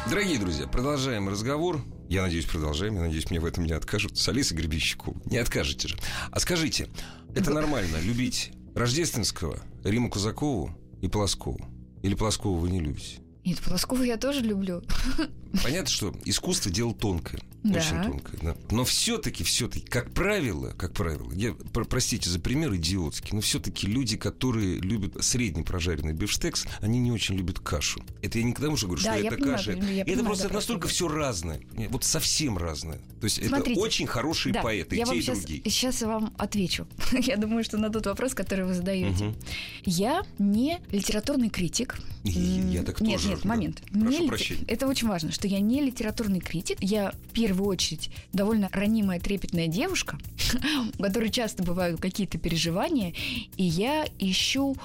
[0.08, 1.84] Дорогие друзья, продолжаем разговор.
[2.08, 2.94] Я надеюсь, продолжаем.
[2.94, 4.16] Я надеюсь, мне в этом не откажут.
[4.16, 5.20] С Алисой Гребищиковой.
[5.26, 5.96] Не откажете же.
[6.30, 6.88] А скажите,
[7.34, 11.60] это нормально любить Рождественского, Риму Кузакову и Полоскову?
[12.02, 13.20] Или Полоскову вы не любите?
[13.44, 14.82] Нет, Полоскову я тоже люблю.
[15.62, 17.40] Понятно, что искусство дело тонкое.
[17.62, 17.78] Да.
[17.78, 18.40] Очень тонкое.
[18.40, 18.56] Да.
[18.70, 23.86] Но все-таки, все-таки, как правило, как правило, я, про- простите за пример идиотский, но все-таки
[23.86, 28.02] люди, которые любят средний прожаренный бифштекс, они не очень любят кашу.
[28.22, 29.72] Это я не к тому, говорю, Да, что я это понимаю, каша.
[29.72, 31.60] я это понимаю, просто да, настолько что все разное.
[31.76, 32.98] Нет, Вот совсем разное.
[33.20, 33.72] То есть Смотрите.
[33.72, 35.62] это очень хорошие Да, поэты, я и те, и сейчас, другие.
[35.64, 36.86] сейчас вам отвечу.
[37.12, 39.24] я думаю, что на тот вопрос, который вы задаете.
[39.24, 39.36] Мгм.
[39.84, 41.98] Я не литературный критик.
[42.24, 43.48] Я М, так нет, тоже, Нет, да.
[43.48, 43.82] момент.
[43.92, 44.64] Прошу Не прощения.
[44.66, 46.76] Это очень важно, что я не литературный критик.
[46.82, 50.18] Я в первую очередь довольно ранимая, трепетная девушка,
[50.98, 53.14] у которой часто бывают какие-то переживания,
[53.56, 54.76] и я ищу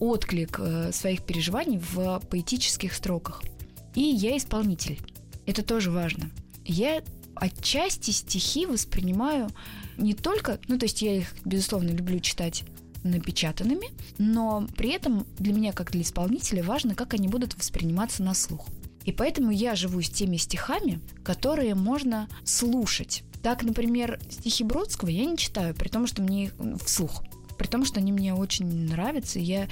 [0.00, 3.44] отклик э, своих переживаний в поэтических строках.
[3.94, 4.98] И я исполнитель.
[5.46, 6.28] Это тоже важно.
[6.64, 7.04] Я
[7.36, 9.48] отчасти стихи воспринимаю
[9.96, 12.64] не только, ну то есть я их, безусловно, люблю читать
[13.04, 18.34] напечатанными, но при этом для меня, как для исполнителя, важно, как они будут восприниматься на
[18.34, 18.66] слух.
[19.10, 23.24] И поэтому я живу с теми стихами, которые можно слушать.
[23.42, 26.52] Так, например, стихи Бродского я не читаю, при том, что мне их
[26.86, 27.24] вслух.
[27.58, 29.68] При том, что они мне очень нравятся, я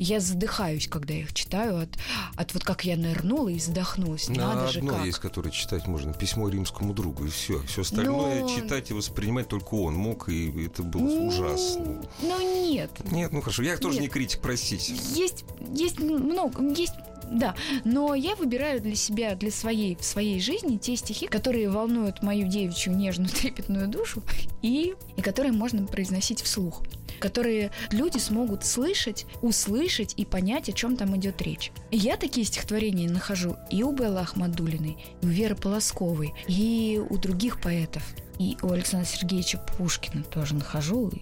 [0.00, 1.88] я задыхаюсь, когда их читаю, от,
[2.34, 4.28] от вот как я нырнула и задохнулась.
[4.28, 5.06] На Надо же одно как.
[5.06, 6.12] есть, которое читать можно.
[6.12, 7.62] Письмо римскому другу, и все.
[7.68, 12.02] Все остальное Но- читать и воспринимать только он мог, и это было М, ужасно.
[12.22, 14.02] Ну нет, Нет, ну хорошо, я тоже Нет.
[14.02, 14.94] не критик, простите.
[15.14, 16.94] есть, есть много, есть
[17.30, 22.22] да, но я выбираю для себя, для своей, в своей жизни те стихи, которые волнуют
[22.22, 24.22] мою девичью нежную трепетную душу
[24.62, 26.82] и, и которые можно произносить вслух
[27.20, 31.72] которые люди смогут слышать, услышать и понять, о чем там идет речь.
[31.90, 37.62] Я такие стихотворения нахожу и у Беллы Ахмадулиной, и у Веры Полосковой, и у других
[37.62, 38.02] поэтов,
[38.38, 41.20] и у Александра Сергеевича Пушкина тоже нахожу, и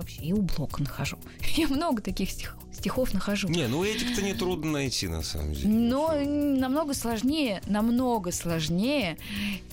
[0.00, 1.18] вообще и у Блока нахожу.
[1.56, 3.48] Я много таких стих- стихов нахожу.
[3.48, 5.68] Не, ну этих-то нетрудно найти, на самом деле.
[5.68, 9.18] Но намного сложнее, намного сложнее,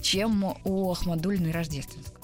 [0.02, 2.18] чем у Ахмадулиной Рождественского.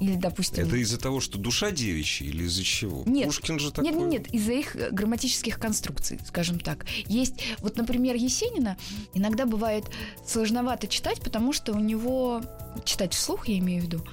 [0.00, 0.66] Или, допустим...
[0.66, 3.02] Это из-за того, что душа девичья или из-за чего?
[3.04, 3.26] Нет.
[3.26, 3.90] Пушкин же такой...
[3.90, 6.86] Нет, нет, нет, из-за их э, грамматических конструкций, скажем так.
[7.06, 8.76] Есть, вот, например, Есенина
[9.14, 9.84] иногда бывает
[10.24, 12.42] сложновато читать, потому что у него
[12.84, 14.04] читать вслух, я имею в виду,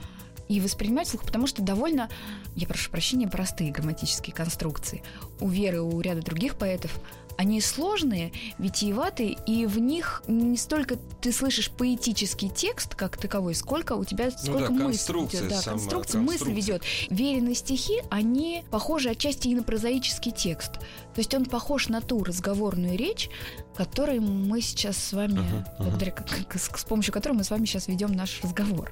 [0.48, 2.10] и воспринимать вслух, потому что довольно,
[2.56, 5.04] я прошу прощения, простые грамматические конструкции.
[5.40, 7.00] У Веры, у ряда других поэтов
[7.38, 13.94] они сложные, витиеватые, и в них не столько ты слышишь поэтический текст как таковой, сколько
[13.94, 15.50] у тебя сколько да, мысль конструкция идет.
[15.50, 16.84] Да, сама, конструкция, мысль ведет.
[17.10, 20.74] Веренные стихи, они похожи отчасти и на прозаический текст.
[20.74, 23.30] То есть он похож на ту разговорную речь,
[23.76, 27.66] которой мы сейчас с вами, благодаря к- к- с, с помощью которой мы с вами
[27.66, 28.92] сейчас ведем наш разговор.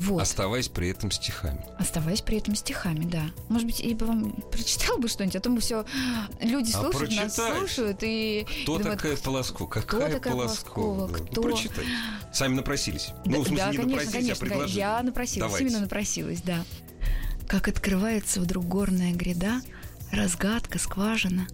[0.00, 0.20] Вот.
[0.22, 1.64] Оставаясь при этом стихами.
[1.78, 3.22] Оставаясь при этом стихами, да.
[3.48, 5.84] Может быть, я бы вам прочитал бы что-нибудь, а то мы все
[6.40, 7.51] люди А слушают, нас прочитай.
[7.58, 9.68] Слушают и Кто думают, такая Полоскова?
[9.68, 11.08] Какая такая Полоскова?
[11.08, 11.42] Да, Кто?
[11.42, 11.84] Прочитай.
[12.32, 13.08] Сами напросились.
[13.24, 14.78] Да, ну, в смысле, да, не конечно, напросились, конечно, а предложили.
[14.78, 15.66] Я напросилась, Давайте.
[15.66, 16.64] именно напросилась, да.
[17.48, 19.60] Как открывается вдруг горная гряда,
[20.10, 21.46] разгадка, скважина,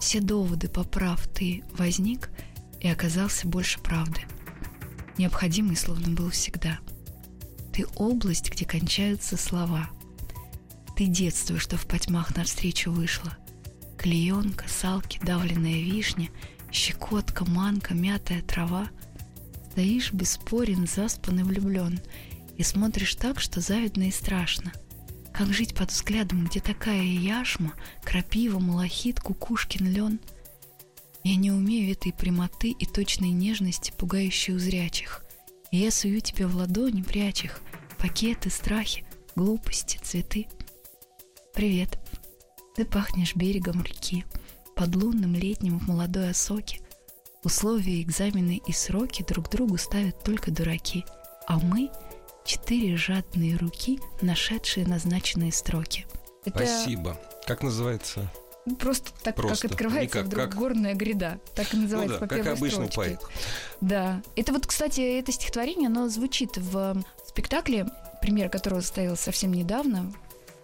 [0.00, 2.30] все доводы поправ ты возник
[2.80, 4.22] и оказался больше правды.
[5.18, 6.78] Необходимый словно был всегда.
[7.74, 9.90] Ты область, где кончаются слова.
[10.96, 13.36] Ты детство, что в потьмах навстречу вышло.
[14.00, 16.30] Клеенка, салки, давленная вишня,
[16.72, 18.88] щекотка, манка, мятая трава.
[19.72, 22.00] Стоишь бесспорен, заспан и влюблен,
[22.56, 24.72] и смотришь так, что завидно и страшно.
[25.34, 30.18] Как жить под взглядом, где такая яшма, крапива, малахит, кукушкин лен?
[31.22, 35.22] Я не умею этой прямоты и точной нежности, пугающей у зрячих.
[35.72, 37.60] И я сую тебе в ладони, прячь их,
[37.98, 39.04] пакеты, страхи,
[39.36, 40.46] глупости, цветы.
[41.52, 41.99] Привет.
[42.76, 44.24] Ты пахнешь берегом реки,
[44.76, 46.80] под лунным летним в молодой осоке.
[47.42, 51.04] Условия, экзамены и сроки друг другу ставят только дураки,
[51.46, 51.90] а мы—
[52.44, 56.06] четыре жадные руки, нашедшие назначенные строки.
[56.44, 57.18] Это Спасибо.
[57.46, 58.30] Как называется?
[58.78, 59.68] Просто так, Просто.
[59.68, 60.54] как открывается Никак, вдруг как?
[60.54, 61.40] горная гряда.
[61.54, 63.12] Так и Ну называется да, по как первой обычно у строчке.
[63.12, 63.30] поэтов.
[63.80, 64.22] Да.
[64.36, 67.86] Это вот, кстати, это стихотворение, оно звучит в спектакле,
[68.20, 70.12] премьера которого состоялась совсем недавно,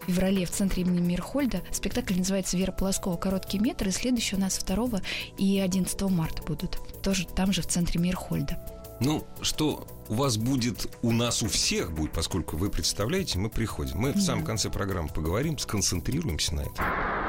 [0.06, 1.62] в феврале в центре имени Мирхольда.
[1.72, 3.16] Спектакль называется «Вера Полоскова.
[3.16, 5.00] Короткий метр», и следующий у нас 2
[5.38, 6.78] и 11 марта будут.
[7.02, 8.58] Тоже там же в центре Мирхольда.
[9.00, 13.98] Ну, что у вас будет, у нас у всех будет, поскольку вы представляете, мы приходим.
[13.98, 14.20] Мы в Да.
[14.22, 16.84] самом конце программы поговорим, сконцентрируемся на этом.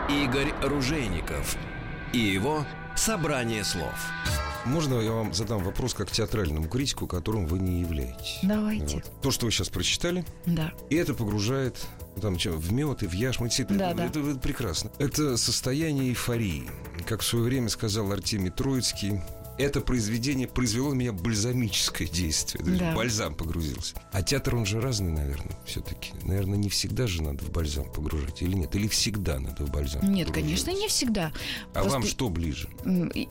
[0.10, 1.58] Игорь Ружейников
[2.13, 3.94] и его «Собрание слов».
[4.68, 8.40] Можно я вам задам вопрос как театральному критику, которым вы не являетесь?
[8.44, 8.96] Давайте.
[8.98, 9.22] Вот.
[9.22, 10.74] То, что вы сейчас прочитали, Да.
[10.90, 11.78] и это погружает
[12.16, 13.48] ну, там, что, в мед и в яшму.
[13.48, 14.06] Да, это, да.
[14.06, 14.92] это- это прекрасно.
[15.00, 16.70] Это состояние эйфории.
[17.08, 19.22] Как в свое время сказал Артемий Троицкий,
[19.58, 22.63] это произведение произвело на меня бальзамическое действие.
[22.63, 22.96] То есть Да.
[22.96, 23.96] бальзам погрузился.
[24.12, 26.12] А театр, он же разный, наверное, все-таки.
[26.24, 28.76] Наверное, не всегда же надо в бальзам погружать, или нет?
[28.76, 31.32] Или всегда надо в бальзам Нет, конечно, не всегда.
[31.74, 32.70] А вам Просто, что ближе?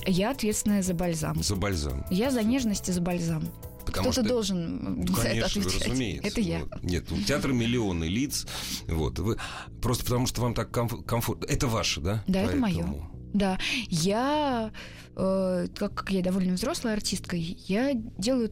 [0.06, 1.42] Я ответственная за бальзам.
[1.42, 2.04] За бальзам.
[2.10, 3.48] Я за нежность и за бальзам.
[3.84, 5.86] Потому Кто-то что- должен Ну, за это конечно, отвечать.
[5.88, 6.26] разумеется.
[6.28, 6.58] Это я.
[6.58, 6.82] Вот.
[6.82, 8.44] Нет, у театра миллионы лиц.
[8.88, 9.20] Вот.
[9.20, 9.36] Вы,
[9.80, 11.44] просто потому, что вам так комф- комфортно.
[11.46, 12.24] Это ваше, да?
[12.26, 12.84] Да, это моё.
[13.32, 13.58] Да,
[13.88, 14.72] я,
[15.16, 18.50] э, так как я довольно взрослая артистка, я делаю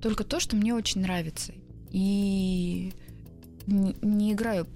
[0.00, 1.52] только то, что мне очень нравится.
[1.90, 2.92] И
[3.66, 4.66] не, не играю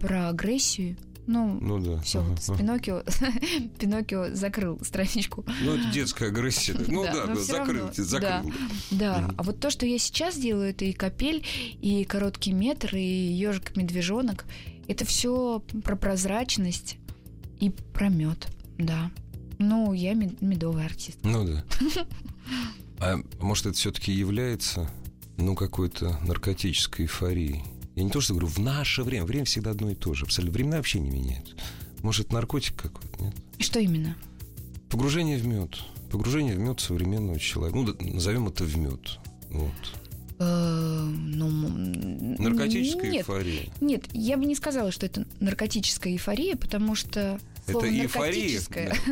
[0.00, 0.96] про агрессию.
[1.26, 2.00] Ну, Ну да.
[2.00, 2.58] все, ага, вот ага.
[2.58, 3.02] Пиноккио,
[3.78, 5.44] Пиноккио закрыл страничку.
[5.62, 6.74] Ну, это детская агрессия.
[6.88, 8.52] Ну Да, да, да, всё закрыл.
[8.90, 9.34] Да, Мгм.
[9.36, 11.44] а вот то, что я сейчас делаю, это и капель,
[11.82, 14.46] и короткий метр, и ежик медвежонок.
[14.86, 16.96] Это все про прозрачность
[17.60, 19.10] и про мед, да.
[19.58, 21.18] Ну, я мед- медовый артист.
[21.22, 21.64] Ну да.
[23.00, 24.90] А может, это все-таки является,
[25.36, 27.62] ну, какой-то наркотической эйфорией?
[27.94, 29.24] Я не то, что говорю, в наше время.
[29.24, 30.24] Время всегда одно и то же.
[30.24, 30.54] Абсолютно.
[30.54, 31.54] Времена вообще не меняются.
[32.02, 33.34] Может, наркотик какой-то, нет?
[33.58, 34.16] И что именно?
[34.88, 35.78] Погружение в мед.
[36.10, 37.78] Погружение в мед современного человека.
[37.78, 39.18] Ну, назовем это в мед.
[39.50, 39.72] Вот.
[40.38, 41.48] Э, ну,
[42.38, 43.68] Наркотическая нет, эйфория.
[43.80, 47.38] Нет, я бы не сказала, что это наркотическая эйфория, потому что
[47.72, 48.60] слово это эйфория.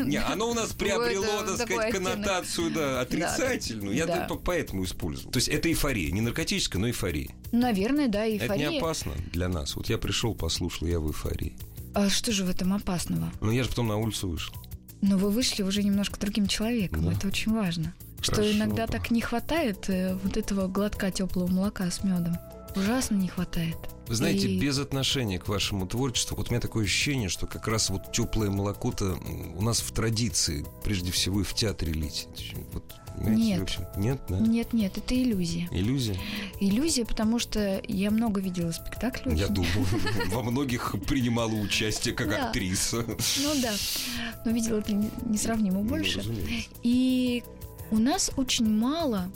[0.04, 1.92] Не, оно у нас приобрело, так сказать, оттенок.
[1.92, 3.94] коннотацию, да, отрицательную.
[3.96, 4.26] Я Да.
[4.26, 5.30] только поэтому использовал.
[5.30, 6.10] То есть это эйфория.
[6.12, 7.30] Не наркотическая, но эйфория.
[7.52, 8.78] Наверное, да, Это не эйфория.
[8.78, 9.76] опасно для нас.
[9.76, 11.56] Вот я пришел, послушал, я в эйфории.
[11.94, 13.32] А что же в этом опасного?
[13.40, 14.54] Но я же потом на улицу вышел.
[15.02, 17.04] Но вы вышли уже немножко другим человеком.
[17.04, 17.12] Да.
[17.12, 17.94] Это очень важно.
[18.20, 18.52] Что Хорошо.
[18.52, 22.36] иногда так не хватает э, вот этого глотка теплого молока с медом.
[22.74, 23.76] Ужасно не хватает.
[24.08, 27.66] Вы знаете, И- без отношения к вашему творчеству, вот у меня такое ощущение, что как
[27.66, 29.18] раз вот теплое молоко-то
[29.56, 32.28] у нас в традиции, прежде всего и в театре лить.
[32.72, 32.84] Вот,
[33.18, 33.60] Нет.
[33.60, 34.38] в общем, нет, да?
[34.38, 35.68] Нет, нет, это иллюзия.
[35.72, 36.16] Иллюзия?
[36.60, 39.34] Иллюзия, потому что я много видела спектаклей.
[39.36, 39.72] Я думаю,
[40.28, 43.04] во многих принимала участие как актриса.
[43.06, 43.72] Ну да.
[44.44, 46.22] Но видела это не- несравнимо Ну, больше.
[46.82, 47.42] И
[47.90, 49.30] у нас очень мало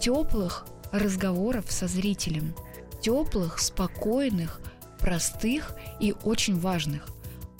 [0.00, 2.54] теплых разговоров со зрителем.
[3.02, 4.60] Теплых, спокойных,
[4.98, 7.08] простых и очень важных.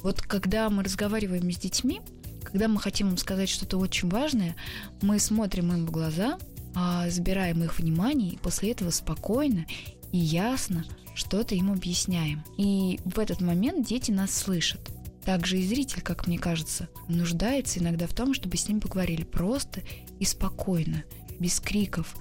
[0.02, 2.00] Вот когда мы разговариваем с детьми,
[2.44, 4.56] когда мы хотим им сказать что-то очень важное,
[5.00, 6.38] мы смотрим им в глаза,
[6.74, 9.66] а, забираем их внимание, и после этого спокойно
[10.12, 12.42] и ясно что-то им объясняем.
[12.56, 14.80] И в этот момент дети нас слышат.
[15.24, 19.82] Также и зритель, как мне кажется, нуждается иногда в том, чтобы с ним поговорили просто
[20.18, 21.04] и спокойно,
[21.38, 22.16] без криков,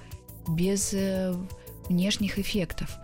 [0.48, 1.34] без э,
[1.90, 2.98] внешних эффектов.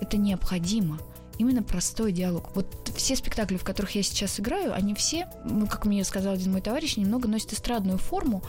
[0.00, 0.98] Это необходимо.
[1.38, 2.50] Именно простой диалог.
[2.56, 6.52] Вот все спектакли, в которых я сейчас играю, они все, ну, как мне сказал один
[6.52, 8.42] мой товарищ, немного носят эстрадную форму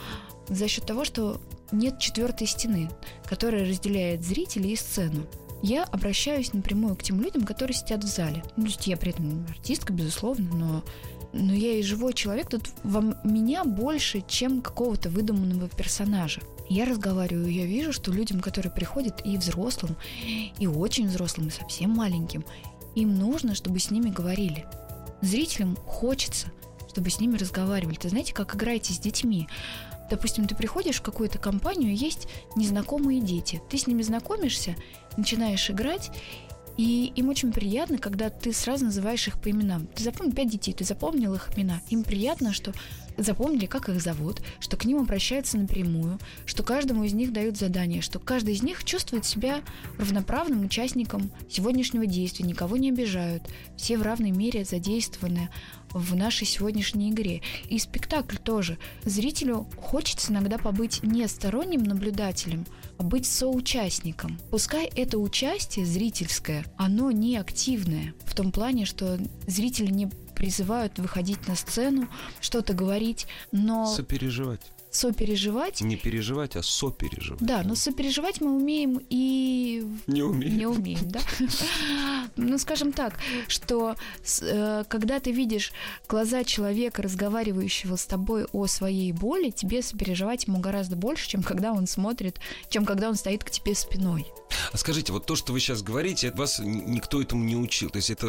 [0.48, 2.90] за счет того, что нет четвертой стены,
[3.24, 5.26] которая разделяет зрителей и сцену.
[5.62, 8.42] Я обращаюсь напрямую к тем людям, которые сидят в зале.
[8.56, 10.84] Ну, то есть я при этом артистка, безусловно, но,
[11.32, 12.48] но я и живой человек.
[12.48, 16.40] Тут во м- меня больше, чем какого-то выдуманного персонажа.
[16.68, 19.96] Я разговариваю, я вижу, что людям, которые приходят и взрослым,
[20.58, 22.44] и очень взрослым, и совсем маленьким,
[22.94, 24.66] им нужно, чтобы с ними говорили.
[25.20, 26.48] Зрителям хочется,
[26.88, 27.96] чтобы с ними разговаривали.
[27.96, 29.48] Ты знаете, как играете с детьми?
[30.10, 33.62] Допустим, ты приходишь в какую-то компанию, есть незнакомые дети.
[33.68, 34.74] Ты с ними знакомишься,
[35.16, 36.10] начинаешь играть,
[36.76, 39.86] и им очень приятно, когда ты сразу называешь их по именам.
[39.94, 41.80] Ты запомнил пять детей, ты запомнил их имена.
[41.90, 42.72] Им приятно, что
[43.16, 48.02] запомнили, как их зовут, что к ним обращаются напрямую, что каждому из них дают задание,
[48.02, 49.60] что каждый из них чувствует себя
[49.98, 53.42] равноправным участником сегодняшнего действия, никого не обижают,
[53.76, 55.50] все в равной мере задействованы
[55.92, 57.42] в нашей сегодняшней игре.
[57.68, 58.78] И спектакль тоже.
[59.04, 62.64] Зрителю хочется иногда побыть не сторонним наблюдателем,
[63.02, 64.38] быть соучастником.
[64.50, 71.46] Пускай это участие зрительское, оно не активное, в том плане, что зритель не призывают выходить
[71.48, 72.08] на сцену,
[72.40, 74.72] что-то говорить, но Сопереживать.
[74.90, 75.80] Сопереживать...
[75.80, 77.40] Не переживать, а сопереживать.
[77.40, 80.52] Да, но сопереживать мы умеем и Не умею.
[80.52, 81.20] не умеем, да?
[82.36, 83.96] Ну, скажем так, что
[84.40, 85.72] э, когда ты видишь
[86.08, 91.72] глаза человека, разговаривающего с тобой о своей боли, тебе сопереживать ему гораздо больше, чем когда
[91.72, 94.26] он смотрит, чем когда он стоит к тебе спиной.
[94.72, 97.90] А скажите, вот то, что вы сейчас говорите, это вас никто этому не учил.
[97.90, 98.26] То есть это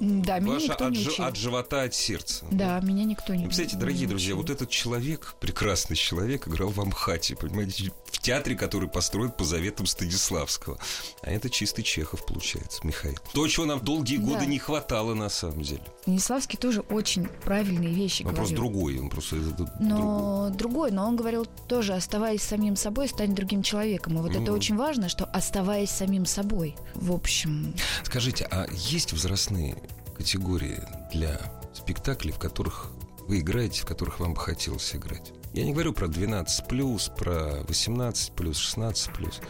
[0.00, 1.24] Да, меня ваше никто от, учил.
[1.24, 2.44] от живота, от сердца.
[2.50, 4.38] Да, меня никто не Вы Представляете, дорогие не друзья, учил.
[4.42, 9.86] вот этот человек, прекрасный человек, играл в Амхате, понимаете, в театре, который построен по заветам
[9.86, 10.78] Станиславского.
[11.22, 13.16] А это чистый Чехов, получается, Михаил.
[13.32, 14.46] То, чего нам долгие годы Да.
[14.46, 15.82] не хватало, на самом деле.
[16.02, 18.72] Станиславский тоже очень правильные вещи Он просто говорил.
[18.72, 19.88] другой, он просто это- это другой.
[19.88, 24.18] Но другой, но он говорил тоже, оставаясь самим собой, стань другим человеком.
[24.18, 24.54] И вот это Мгм.
[24.54, 26.76] очень важно, что оставаясь самим собой.
[26.94, 29.76] В общем, Скажите, а есть возрастные
[30.16, 30.80] категории
[31.12, 31.40] для
[31.74, 32.90] спектаклей, в которых
[33.28, 35.32] вы играете, в которых вам бы хотелось играть?
[35.52, 39.40] Я не говорю про 12 плюс, про 18 плюс, 16 плюс.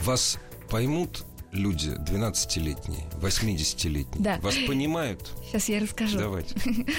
[0.00, 0.38] Вас
[0.70, 4.22] поймут люди 12-летние, 80-летние?
[4.22, 4.38] Да.
[4.40, 5.30] Вас понимают?
[5.46, 6.18] сейчас я расскажу.
[6.18, 6.54] Давайте.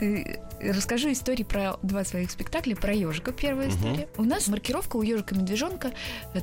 [0.00, 2.74] Э, Расскажу истории про два своих спектакля.
[2.76, 3.76] Про ежика первая Мгм.
[3.76, 4.08] история.
[4.16, 5.92] У нас маркировка у ежика медвежонка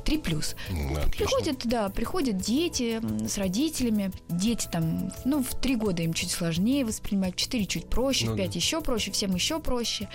[0.06, 0.56] 3 плюс.
[0.70, 0.96] Ну.
[1.18, 4.12] Приходят, да, приходят дети с родителями.
[4.30, 8.34] Дети там, ну, в три года им чуть сложнее воспринимать, в 4 чуть проще, Ну
[8.34, 8.56] в 5 да.
[8.58, 10.10] еще проще, всем еще проще.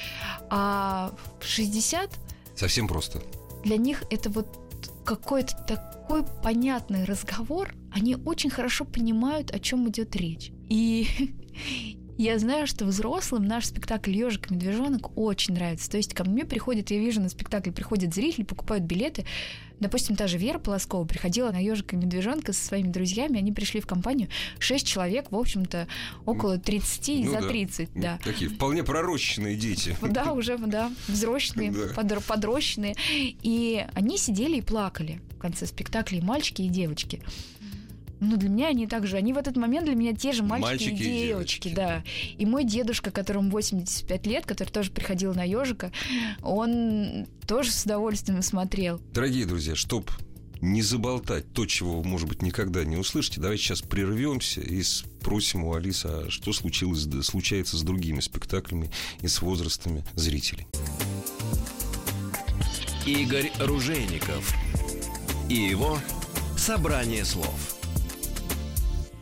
[0.50, 2.10] А в 60
[2.56, 3.22] Совсем просто.
[3.64, 4.63] для них это вот
[5.04, 7.74] какой-то такой понятный разговор.
[7.92, 10.50] Они очень хорошо понимают, о чем идет речь.
[10.68, 11.06] И
[12.18, 15.90] я знаю, что взрослым наш спектакль Ежик и медвежонок очень нравится.
[15.90, 19.24] То есть ко мне приходит, я вижу на спектакль приходят зрители, покупают билеты.
[19.80, 23.38] Допустим, та же Вера Полоскова приходила на ежика и медвежонка со своими друзьями.
[23.38, 24.28] Они пришли в компанию.
[24.58, 25.88] Шесть человек, в общем-то,
[26.24, 27.48] около 30 и Ну за да.
[27.48, 28.18] 30, да.
[28.24, 29.96] Такие вполне пророщенные дети.
[30.14, 32.20] Да, уже, да, взрослые, Да.
[32.20, 32.94] подрощенные.
[33.10, 37.20] И они сидели и плакали в конце спектакля, и мальчики, и девочки.
[38.24, 41.02] Ну, для меня они также, они в этот момент для меня те же мальчики, Мальчики
[41.02, 41.74] и и девочки, девочки.
[41.74, 42.02] да.
[42.38, 45.92] И мой дедушка, которому 85 лет, который тоже приходил на ежика,
[46.42, 49.00] он тоже с удовольствием смотрел.
[49.12, 50.10] Дорогие друзья, чтоб
[50.60, 55.64] не заболтать то, чего вы, может быть, никогда не услышите, давайте сейчас прервемся и спросим
[55.64, 60.66] у Алисы, а что случилось, случается с другими спектаклями и с возрастами зрителей.
[63.06, 64.54] Игорь Ружейников
[65.50, 65.98] и его
[66.56, 67.76] «Собрание слов».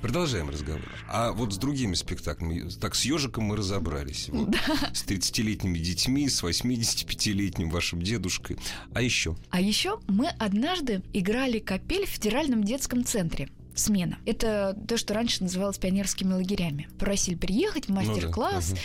[0.02, 0.82] Продолжаем разговор.
[1.08, 4.28] А вот с другими спектаклями, так с ежиком мы разобрались.
[4.30, 4.48] Вот,
[4.92, 8.58] С 30-летними детьми, с 85-летним вашим дедушкой.
[8.92, 9.36] А еще?
[9.50, 13.48] А еще мы однажды играли капель в федеральном детском центре.
[13.74, 14.18] Смена.
[14.26, 16.88] Это то, что раньше называлось пионерскими лагерями.
[16.98, 18.72] Просили приехать в Ну да, мастер-класс.
[18.72, 18.80] ага.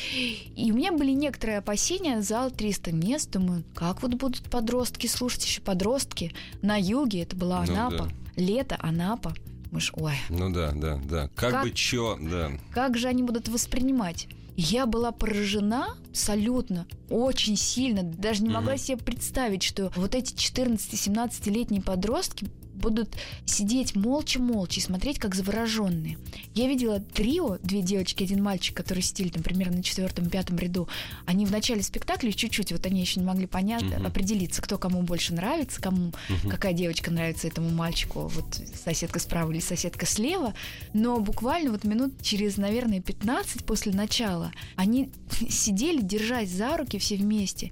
[0.56, 2.22] И у меня были некоторые опасения.
[2.22, 3.32] Зал 300 мест.
[3.32, 6.34] Думаю, как вот будут подростки слушать еще подростки.
[6.62, 8.10] На юге это была Ну Анапа.
[8.38, 9.34] Лето, Анапа.
[9.78, 11.30] Мы ж, ой, Ну да, да, да.
[11.36, 12.50] Как, Как- бы чё, да.
[12.74, 14.28] как же они будут воспринимать?
[14.56, 18.02] Я была поражена абсолютно, очень сильно.
[18.02, 18.80] Даже не могла Мгм.
[18.82, 23.10] себе представить, что вот эти 14-17-летние подростки будут
[23.46, 26.18] сидеть молча-молча и смотреть, как завороженные.
[26.54, 30.88] Я видела трио, две девочки, один мальчик, которые сидели там примерно на четвертом-пятом ряду.
[31.26, 34.06] Они в начале спектакля чуть-чуть, вот они еще не могли понять, Мгм.
[34.06, 36.50] определиться, кто кому больше нравится, кому Мгм.
[36.50, 40.54] какая девочка нравится этому мальчику, вот соседка справа или соседка слева.
[40.94, 45.10] Но буквально вот минут через, наверное, 15 после начала они
[45.50, 47.72] сидели, держась за руки все вместе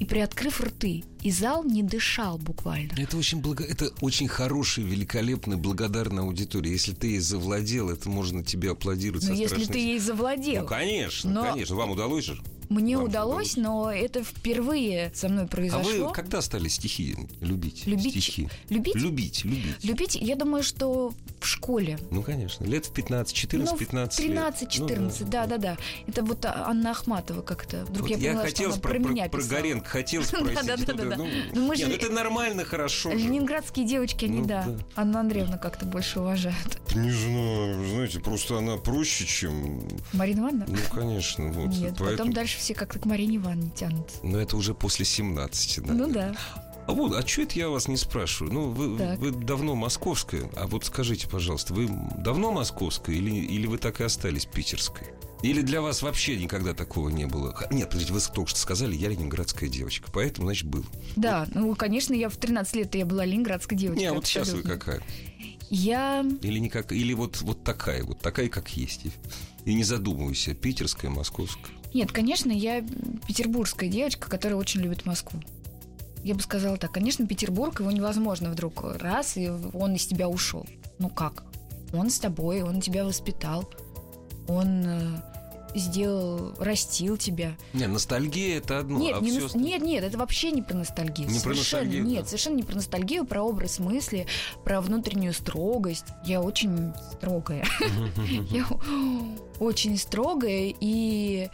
[0.00, 1.04] и приоткрыв рты.
[1.22, 2.92] И зал не дышал буквально.
[2.96, 3.62] Это очень, благо...
[3.62, 6.72] это очень хорошая, великолепная, благодарная аудитория.
[6.72, 10.62] Если ты ей завладел, это можно тебе аплодировать Но со если страшной ты ей завладел.
[10.62, 11.76] Ну, конечно, Но- конечно.
[11.76, 12.40] Вам удалось же?
[12.70, 16.06] Мне Вам удалось, но это впервые со мной А произошло.
[16.08, 17.84] вы когда стали стихи любить?
[17.86, 18.12] Любить?
[18.12, 18.48] Стихи.
[18.68, 18.94] Любить?
[18.94, 19.84] Любить, любить.
[19.84, 21.98] Любить, я думаю, что в школе.
[22.12, 22.64] Ну, конечно.
[22.64, 24.38] Лет в 15, 14, Ну, 15 лет.
[24.38, 25.76] 13-14, Ну, да, да, да.
[26.06, 27.84] Это вот а, Анна Ахматова как-то.
[27.86, 29.56] Вдруг Вот я я поняла, хотел что она про, про, про- меня про писала.
[29.60, 30.54] Горенко хотел спросить.
[30.66, 31.16] Да-да-да-да-да.
[31.16, 33.10] Ну, Ну, мы же- это нормально, хорошо.
[33.12, 34.64] Ленинградские девочки, они, Ну, да.
[34.64, 34.78] да.
[34.94, 36.78] Анна Андреевна как-то больше уважают.
[36.94, 39.82] Не знаю, знаете, просто она проще, чем...
[40.12, 40.66] Марина Ивановна?
[40.68, 41.68] Ну, конечно, вот.
[41.70, 44.06] Нет, потом поэтому- дальше все как-то к Марине Ивановне тянут.
[44.22, 45.92] Но это уже после 17, да.
[45.92, 46.34] Ну да.
[46.86, 48.52] А вот, а что это я вас не спрашиваю?
[48.52, 49.18] Ну, вы, Так.
[49.18, 51.88] вы давно московская, а вот скажите, пожалуйста, вы
[52.18, 55.06] давно московская или, или вы так и остались питерской?
[55.42, 57.54] Или для вас вообще никогда такого не было?
[57.70, 60.84] Нет, подождите, вы только что сказали, я ленинградская девочка, поэтому, значит, был.
[61.16, 64.02] Да, ну, конечно, я в 13 лет я была ленинградской девочкой.
[64.04, 64.78] не, вот сейчас вы абсолютно.
[64.78, 65.02] какая?
[65.70, 66.26] Я...
[66.42, 69.06] Или никак, или вот, вот такая, вот такая, как есть.
[69.06, 69.12] И,
[69.64, 71.72] и не задумывайся, питерская, московская.
[71.92, 72.84] Нет, конечно, я
[73.26, 75.40] петербургская девочка, которая очень любит Москву.
[76.22, 80.66] Я бы сказала так, конечно, Петербург, его невозможно вдруг раз, и он из тебя ушел.
[80.98, 81.44] Ну как?
[81.92, 83.68] Он с тобой, он тебя воспитал,
[84.46, 85.22] он э,
[85.74, 87.56] сделал, растил тебя.
[87.72, 88.98] Не, ностальгия это одно.
[88.98, 91.28] Нет, а не ност- остальное- нет, нет, это вообще не про ностальгию.
[91.28, 92.26] Не про совершенно ностальгию, нет, да.
[92.26, 94.26] совершенно не про ностальгию, про образ мысли,
[94.64, 96.06] про внутреннюю строгость.
[96.24, 97.64] Я очень строгая.
[98.50, 98.66] Я
[99.58, 101.48] очень строгая, и,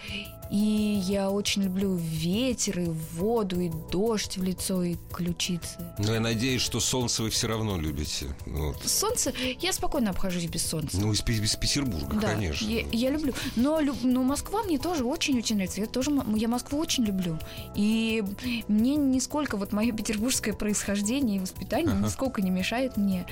[0.51, 5.79] и я очень люблю ветер, и воду, и дождь в лицо, и ключицы.
[5.99, 8.27] Но я надеюсь, что солнце вы все равно любите.
[8.47, 8.83] Вот.
[8.85, 10.99] Солнце, я спокойно обхожусь без солнца.
[10.99, 12.67] Ну, из, из Петербурга, Да, конечно.
[12.67, 13.35] Я, я люблю.
[13.57, 15.81] Но, но Москва мне тоже очень-очень нравится.
[15.81, 17.39] Я тоже я Москву очень люблю.
[17.75, 18.23] И
[18.69, 22.07] мне нисколько вот мое петербургское происхождение и воспитание Ага.
[22.07, 23.27] нисколько не мешает мне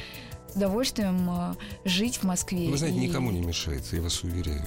[0.57, 2.69] удовольствием а, жить в Москве.
[2.69, 4.63] Вы знаете, И- никому не мешает, я вас уверяю.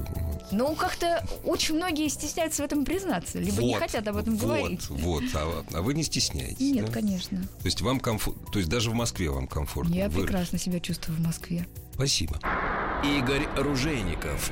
[0.51, 4.41] Ну, как-то очень многие стесняются в этом признаться, либо не Вот, хотят об этом вот,
[4.47, 4.89] говорить.
[4.89, 6.91] Вот, а, а вы не стесняетесь, Нет, да?
[6.91, 7.37] конечно.
[7.41, 9.93] То есть вам комфортно, то есть даже в Москве вам комфортно.
[9.93, 11.67] Я Вы- прекрасно себя чувствую в Москве.
[11.93, 12.39] Спасибо.
[13.03, 14.51] Игорь Ружейников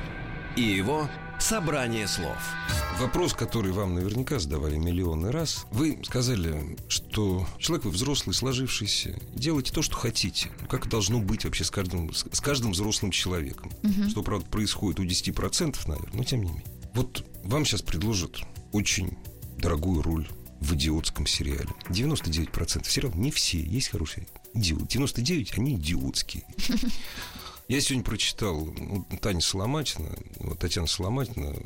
[0.56, 1.08] и его
[1.38, 2.36] «Собрание слов».
[2.98, 5.66] Вопрос, который вам наверняка задавали миллионный раз.
[5.70, 10.48] Вы сказали, что человек вы взрослый, сложившийся, делайте то, что хотите.
[10.70, 13.70] Как должно быть вообще с каждым, с каждым взрослым человеком.
[14.08, 16.64] Что, правда, происходит у 10%, наверное, но тем не менее.
[16.94, 18.38] Вот вам сейчас предложат
[18.72, 19.18] очень
[19.58, 20.26] дорогую роль
[20.60, 21.68] в идиотском сериале.
[21.90, 24.86] 99% сериал не все, есть хорошие идиоты.
[24.88, 26.44] 99 они идиотские.
[27.68, 31.56] Я сегодня прочитал ну, Таня Соломатина, вот Татьяна Соломатина,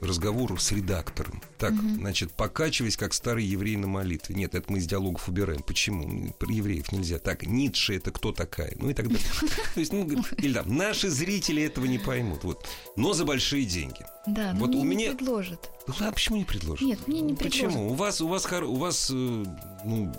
[0.00, 1.42] разговор с редактором.
[1.58, 4.34] Так, значит, покачиваясь, как старый еврей на молитве.
[4.34, 5.60] Нет, это мы из диалогов убираем.
[5.62, 6.32] Почему?
[6.38, 7.18] Про евреев нельзя.
[7.18, 8.72] Так, Ницше это кто такая?
[8.76, 9.26] Ну и так далее.
[9.74, 10.08] То есть, ну,
[10.38, 12.44] или там, наши зрители этого не поймут.
[12.44, 12.66] Вот.
[12.96, 14.06] Но за большие деньги.
[14.26, 15.68] Да, но Вот у не меня- предложат.
[15.86, 16.86] Ну, а почему не предложат?
[16.86, 17.66] Нет, мне не Ну, предложат.
[17.66, 17.90] Почему?
[17.90, 19.44] У вас, у вас, у вас, э,
[19.84, 20.14] ну,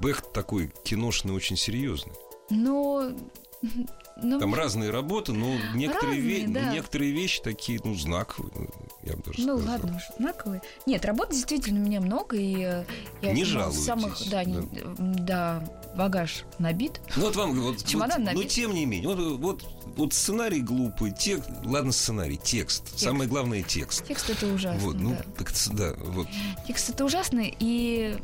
[0.00, 2.14] Бэхт такой киношный, очень серьезный.
[2.50, 3.12] Но...
[4.22, 6.72] но Там разные работы, но некоторые, Разные, ве- ну, да.
[6.72, 8.68] некоторые вещи такие, ну, знаковые,
[9.02, 9.72] я бы даже Ну сказал.
[9.74, 10.62] ладно уж, знаковые.
[10.86, 12.84] Нет, работы действительно у меня много, и э,
[13.22, 17.00] я Не из жалуетесь, самых, да, не- да, багаж набит.
[17.16, 18.50] Ну, вот вам, вот, Чемодан вот, но набит.
[18.52, 19.64] тем не менее, вот, вот,
[19.96, 24.06] вот сценарий глупый, текст, ладно, сценарий, текст, самое главное текст.
[24.06, 25.24] Текст это ужасно, Вот, ну, да.
[25.38, 26.28] так, да, вот.
[26.66, 28.16] Текст это ужасно, и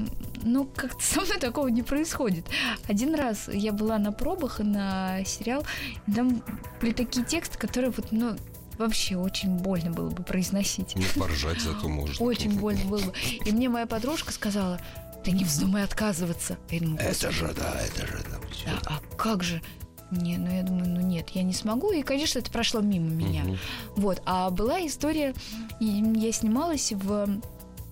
[0.42, 2.46] ну как-то со мной такого не происходит.
[2.88, 5.64] Один раз я была на пробах на сериал,
[6.06, 6.42] и там
[6.80, 8.36] были такие тексты, которые вот, ну,
[8.78, 10.96] вообще очень больно было бы произносить.
[10.96, 12.24] Не поржать зато можно.
[12.24, 13.12] Очень больно было бы.
[13.44, 14.80] И мне моя подружка сказала,
[15.22, 16.56] ты не вздумай отказываться.
[16.70, 18.38] Я думаю, Это же, да, это же, да.
[18.66, 19.62] Да, а как же?
[20.10, 21.92] Не, ну я думаю, ну нет, я не смогу.
[21.92, 23.44] И, конечно, это прошло мимо меня.
[23.44, 23.58] Мгм.
[23.96, 24.22] Вот.
[24.24, 25.34] А была история,
[25.78, 27.40] и я снималась в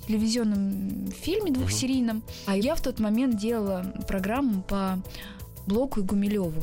[0.09, 4.99] телевизионном фильме двухсерийном, а я в тот момент делала программу по
[5.67, 6.63] Блоку и Гумилеву.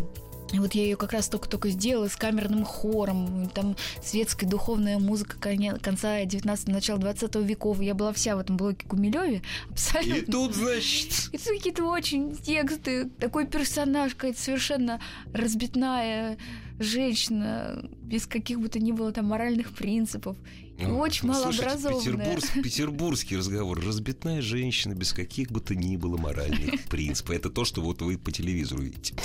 [0.53, 5.37] И вот я ее как раз только-только сделала с камерным хором, там светская духовная музыка
[5.81, 7.81] конца 19 начала 20 веков.
[7.81, 9.41] Я была вся в этом блоке Гумилеве.
[9.71, 10.13] Абсолютно.
[10.13, 15.01] И тут, значит, И тут какие-то очень тексты, такой персонаж, какая-то совершенно
[15.33, 16.37] разбитная
[16.79, 20.37] женщина, без каких бы то ни было там моральных принципов.
[20.77, 22.35] И Ну, очень слушайте, малообразованная.
[22.35, 23.81] петербург- петербургский разговор.
[23.81, 27.33] Разбитная женщина без каких бы то ни было моральных принципов.
[27.33, 29.15] Это то, что вот вы по телевизору видите.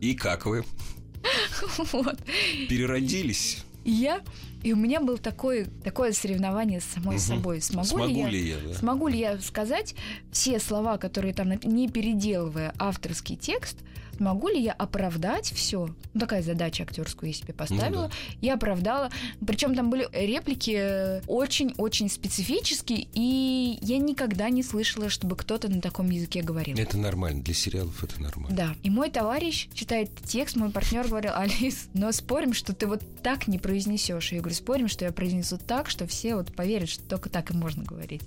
[0.00, 0.64] И как вы?
[1.92, 2.18] Вот.
[2.68, 3.64] Переродились?
[3.84, 4.20] Я,
[4.62, 7.18] и у меня было такое, такое соревнование с самой Мгм.
[7.24, 7.60] собой.
[7.60, 8.74] Смогу, Смогу ли, ли я, я, да?
[8.74, 9.94] смогу ли я сказать
[10.30, 13.76] все слова, которые там, не переделывая авторский текст,
[14.22, 15.88] смогу ли я оправдать все?
[16.14, 18.02] Ну, такая задача актерскую я себе поставила.
[18.02, 18.10] Ну да.
[18.40, 19.10] Я оправдала.
[19.44, 25.80] Причем там были реплики э, очень-очень специфические, и я никогда не слышала, чтобы кто-то на
[25.80, 26.78] таком языке говорил.
[26.78, 27.42] Это нормально.
[27.42, 28.56] Для сериалов это нормально.
[28.56, 28.76] Да.
[28.84, 33.48] И мой товарищ читает текст, мой партнер говорил, Алис, но спорим, что ты вот так
[33.48, 34.30] не произнесешь.
[34.30, 37.54] Я говорю, спорим, что я произнесу так, что все вот поверят, что только так и
[37.54, 38.22] можно говорить.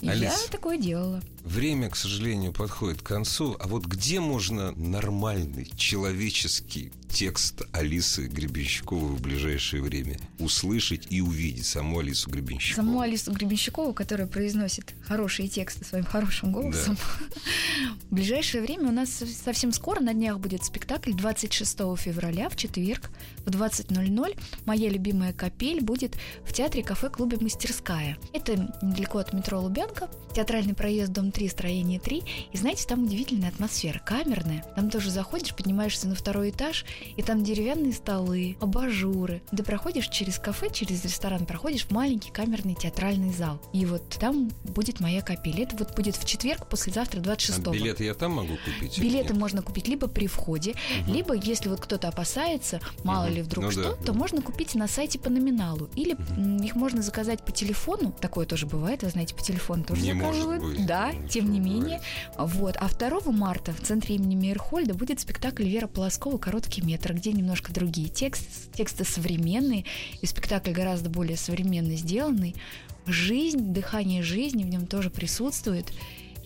[0.00, 0.48] И я Алис.
[0.50, 1.20] такое делала.
[1.44, 3.56] Время, к сожалению, подходит к концу.
[3.58, 10.18] А вот где можно нормальный, человеческий текст Алисы Гребенщиковой в ближайшее время?
[10.38, 12.86] Услышать и увидеть саму Алису Гребенщикову.
[12.86, 16.96] Саму Алису Гребенщикову, которая произносит хорошие тексты своим хорошим голосом.
[16.96, 17.94] Да.
[18.10, 23.10] В ближайшее время у нас совсем скоро на днях будет спектакль 26 февраля в четверг
[23.44, 24.38] в 20.00.
[24.66, 28.18] Моя любимая капель будет в театре кафе-клубе «Мастерская».
[28.32, 32.22] Это недалеко от метро Лубянка, театральный проезд, дом 3, строение 3.
[32.52, 34.64] И знаете, там удивительная атмосфера, камерная.
[34.76, 36.84] Там тоже заходишь, поднимаешься на второй этаж,
[37.16, 39.42] и там деревянные столы, абажуры.
[39.50, 43.60] Ты проходишь через кафе, через ресторан, проходишь в маленький камерный театральный зал.
[43.72, 45.62] И вот там будет моя капель.
[45.62, 48.98] Это вот будет в четверг, послезавтра, 26 а билеты я там могу купить?
[48.98, 51.12] Билеты можно купить либо при входе, угу.
[51.12, 53.34] либо, если вот кто-то опасается, мало угу.
[53.34, 55.88] ли вдруг ну, что, да, то можно купить на сайте по номиналу.
[55.94, 56.62] Или угу.
[56.62, 58.12] их можно заказать по телефону.
[58.20, 60.62] Такое тоже бывает, вы знаете, по телефону тоже не заказывают.
[60.62, 60.86] Может быть.
[60.86, 62.00] Да, тем не менее.
[62.36, 62.76] Вот.
[62.78, 67.72] А 2 марта в центре имени Мейерхольда будет спектакль Вера Полоскова «Короткий метр», где немножко
[67.72, 69.84] другие тексты, тексты современные,
[70.20, 72.54] и спектакль гораздо более современно сделанный.
[73.06, 75.92] Жизнь, дыхание жизни в нем тоже присутствует.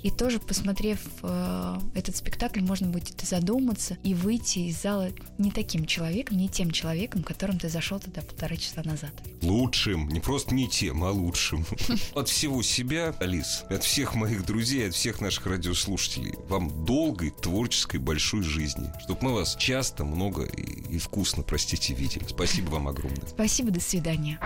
[0.04, 5.86] И тоже, посмотрев э, этот спектакль, можно будет задуматься и выйти из зала не таким
[5.86, 9.12] человеком, не тем человеком, которым ты зашел туда полтора часа назад.
[9.40, 11.64] Лучшим, не просто не тем, а лучшим.
[12.14, 17.96] От всего себя, Алис, от всех моих друзей, от всех наших радиослушателей, вам долгой, творческой,
[17.96, 22.24] большой жизни, чтобы мы вас часто, много и, и вкусно, простите, видели.
[22.28, 23.26] Спасибо вам огромное.
[23.26, 24.38] Спасибо, до свидания.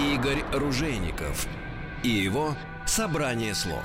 [0.00, 1.48] Игорь Ружейников
[2.04, 3.84] и его «Собрание слов».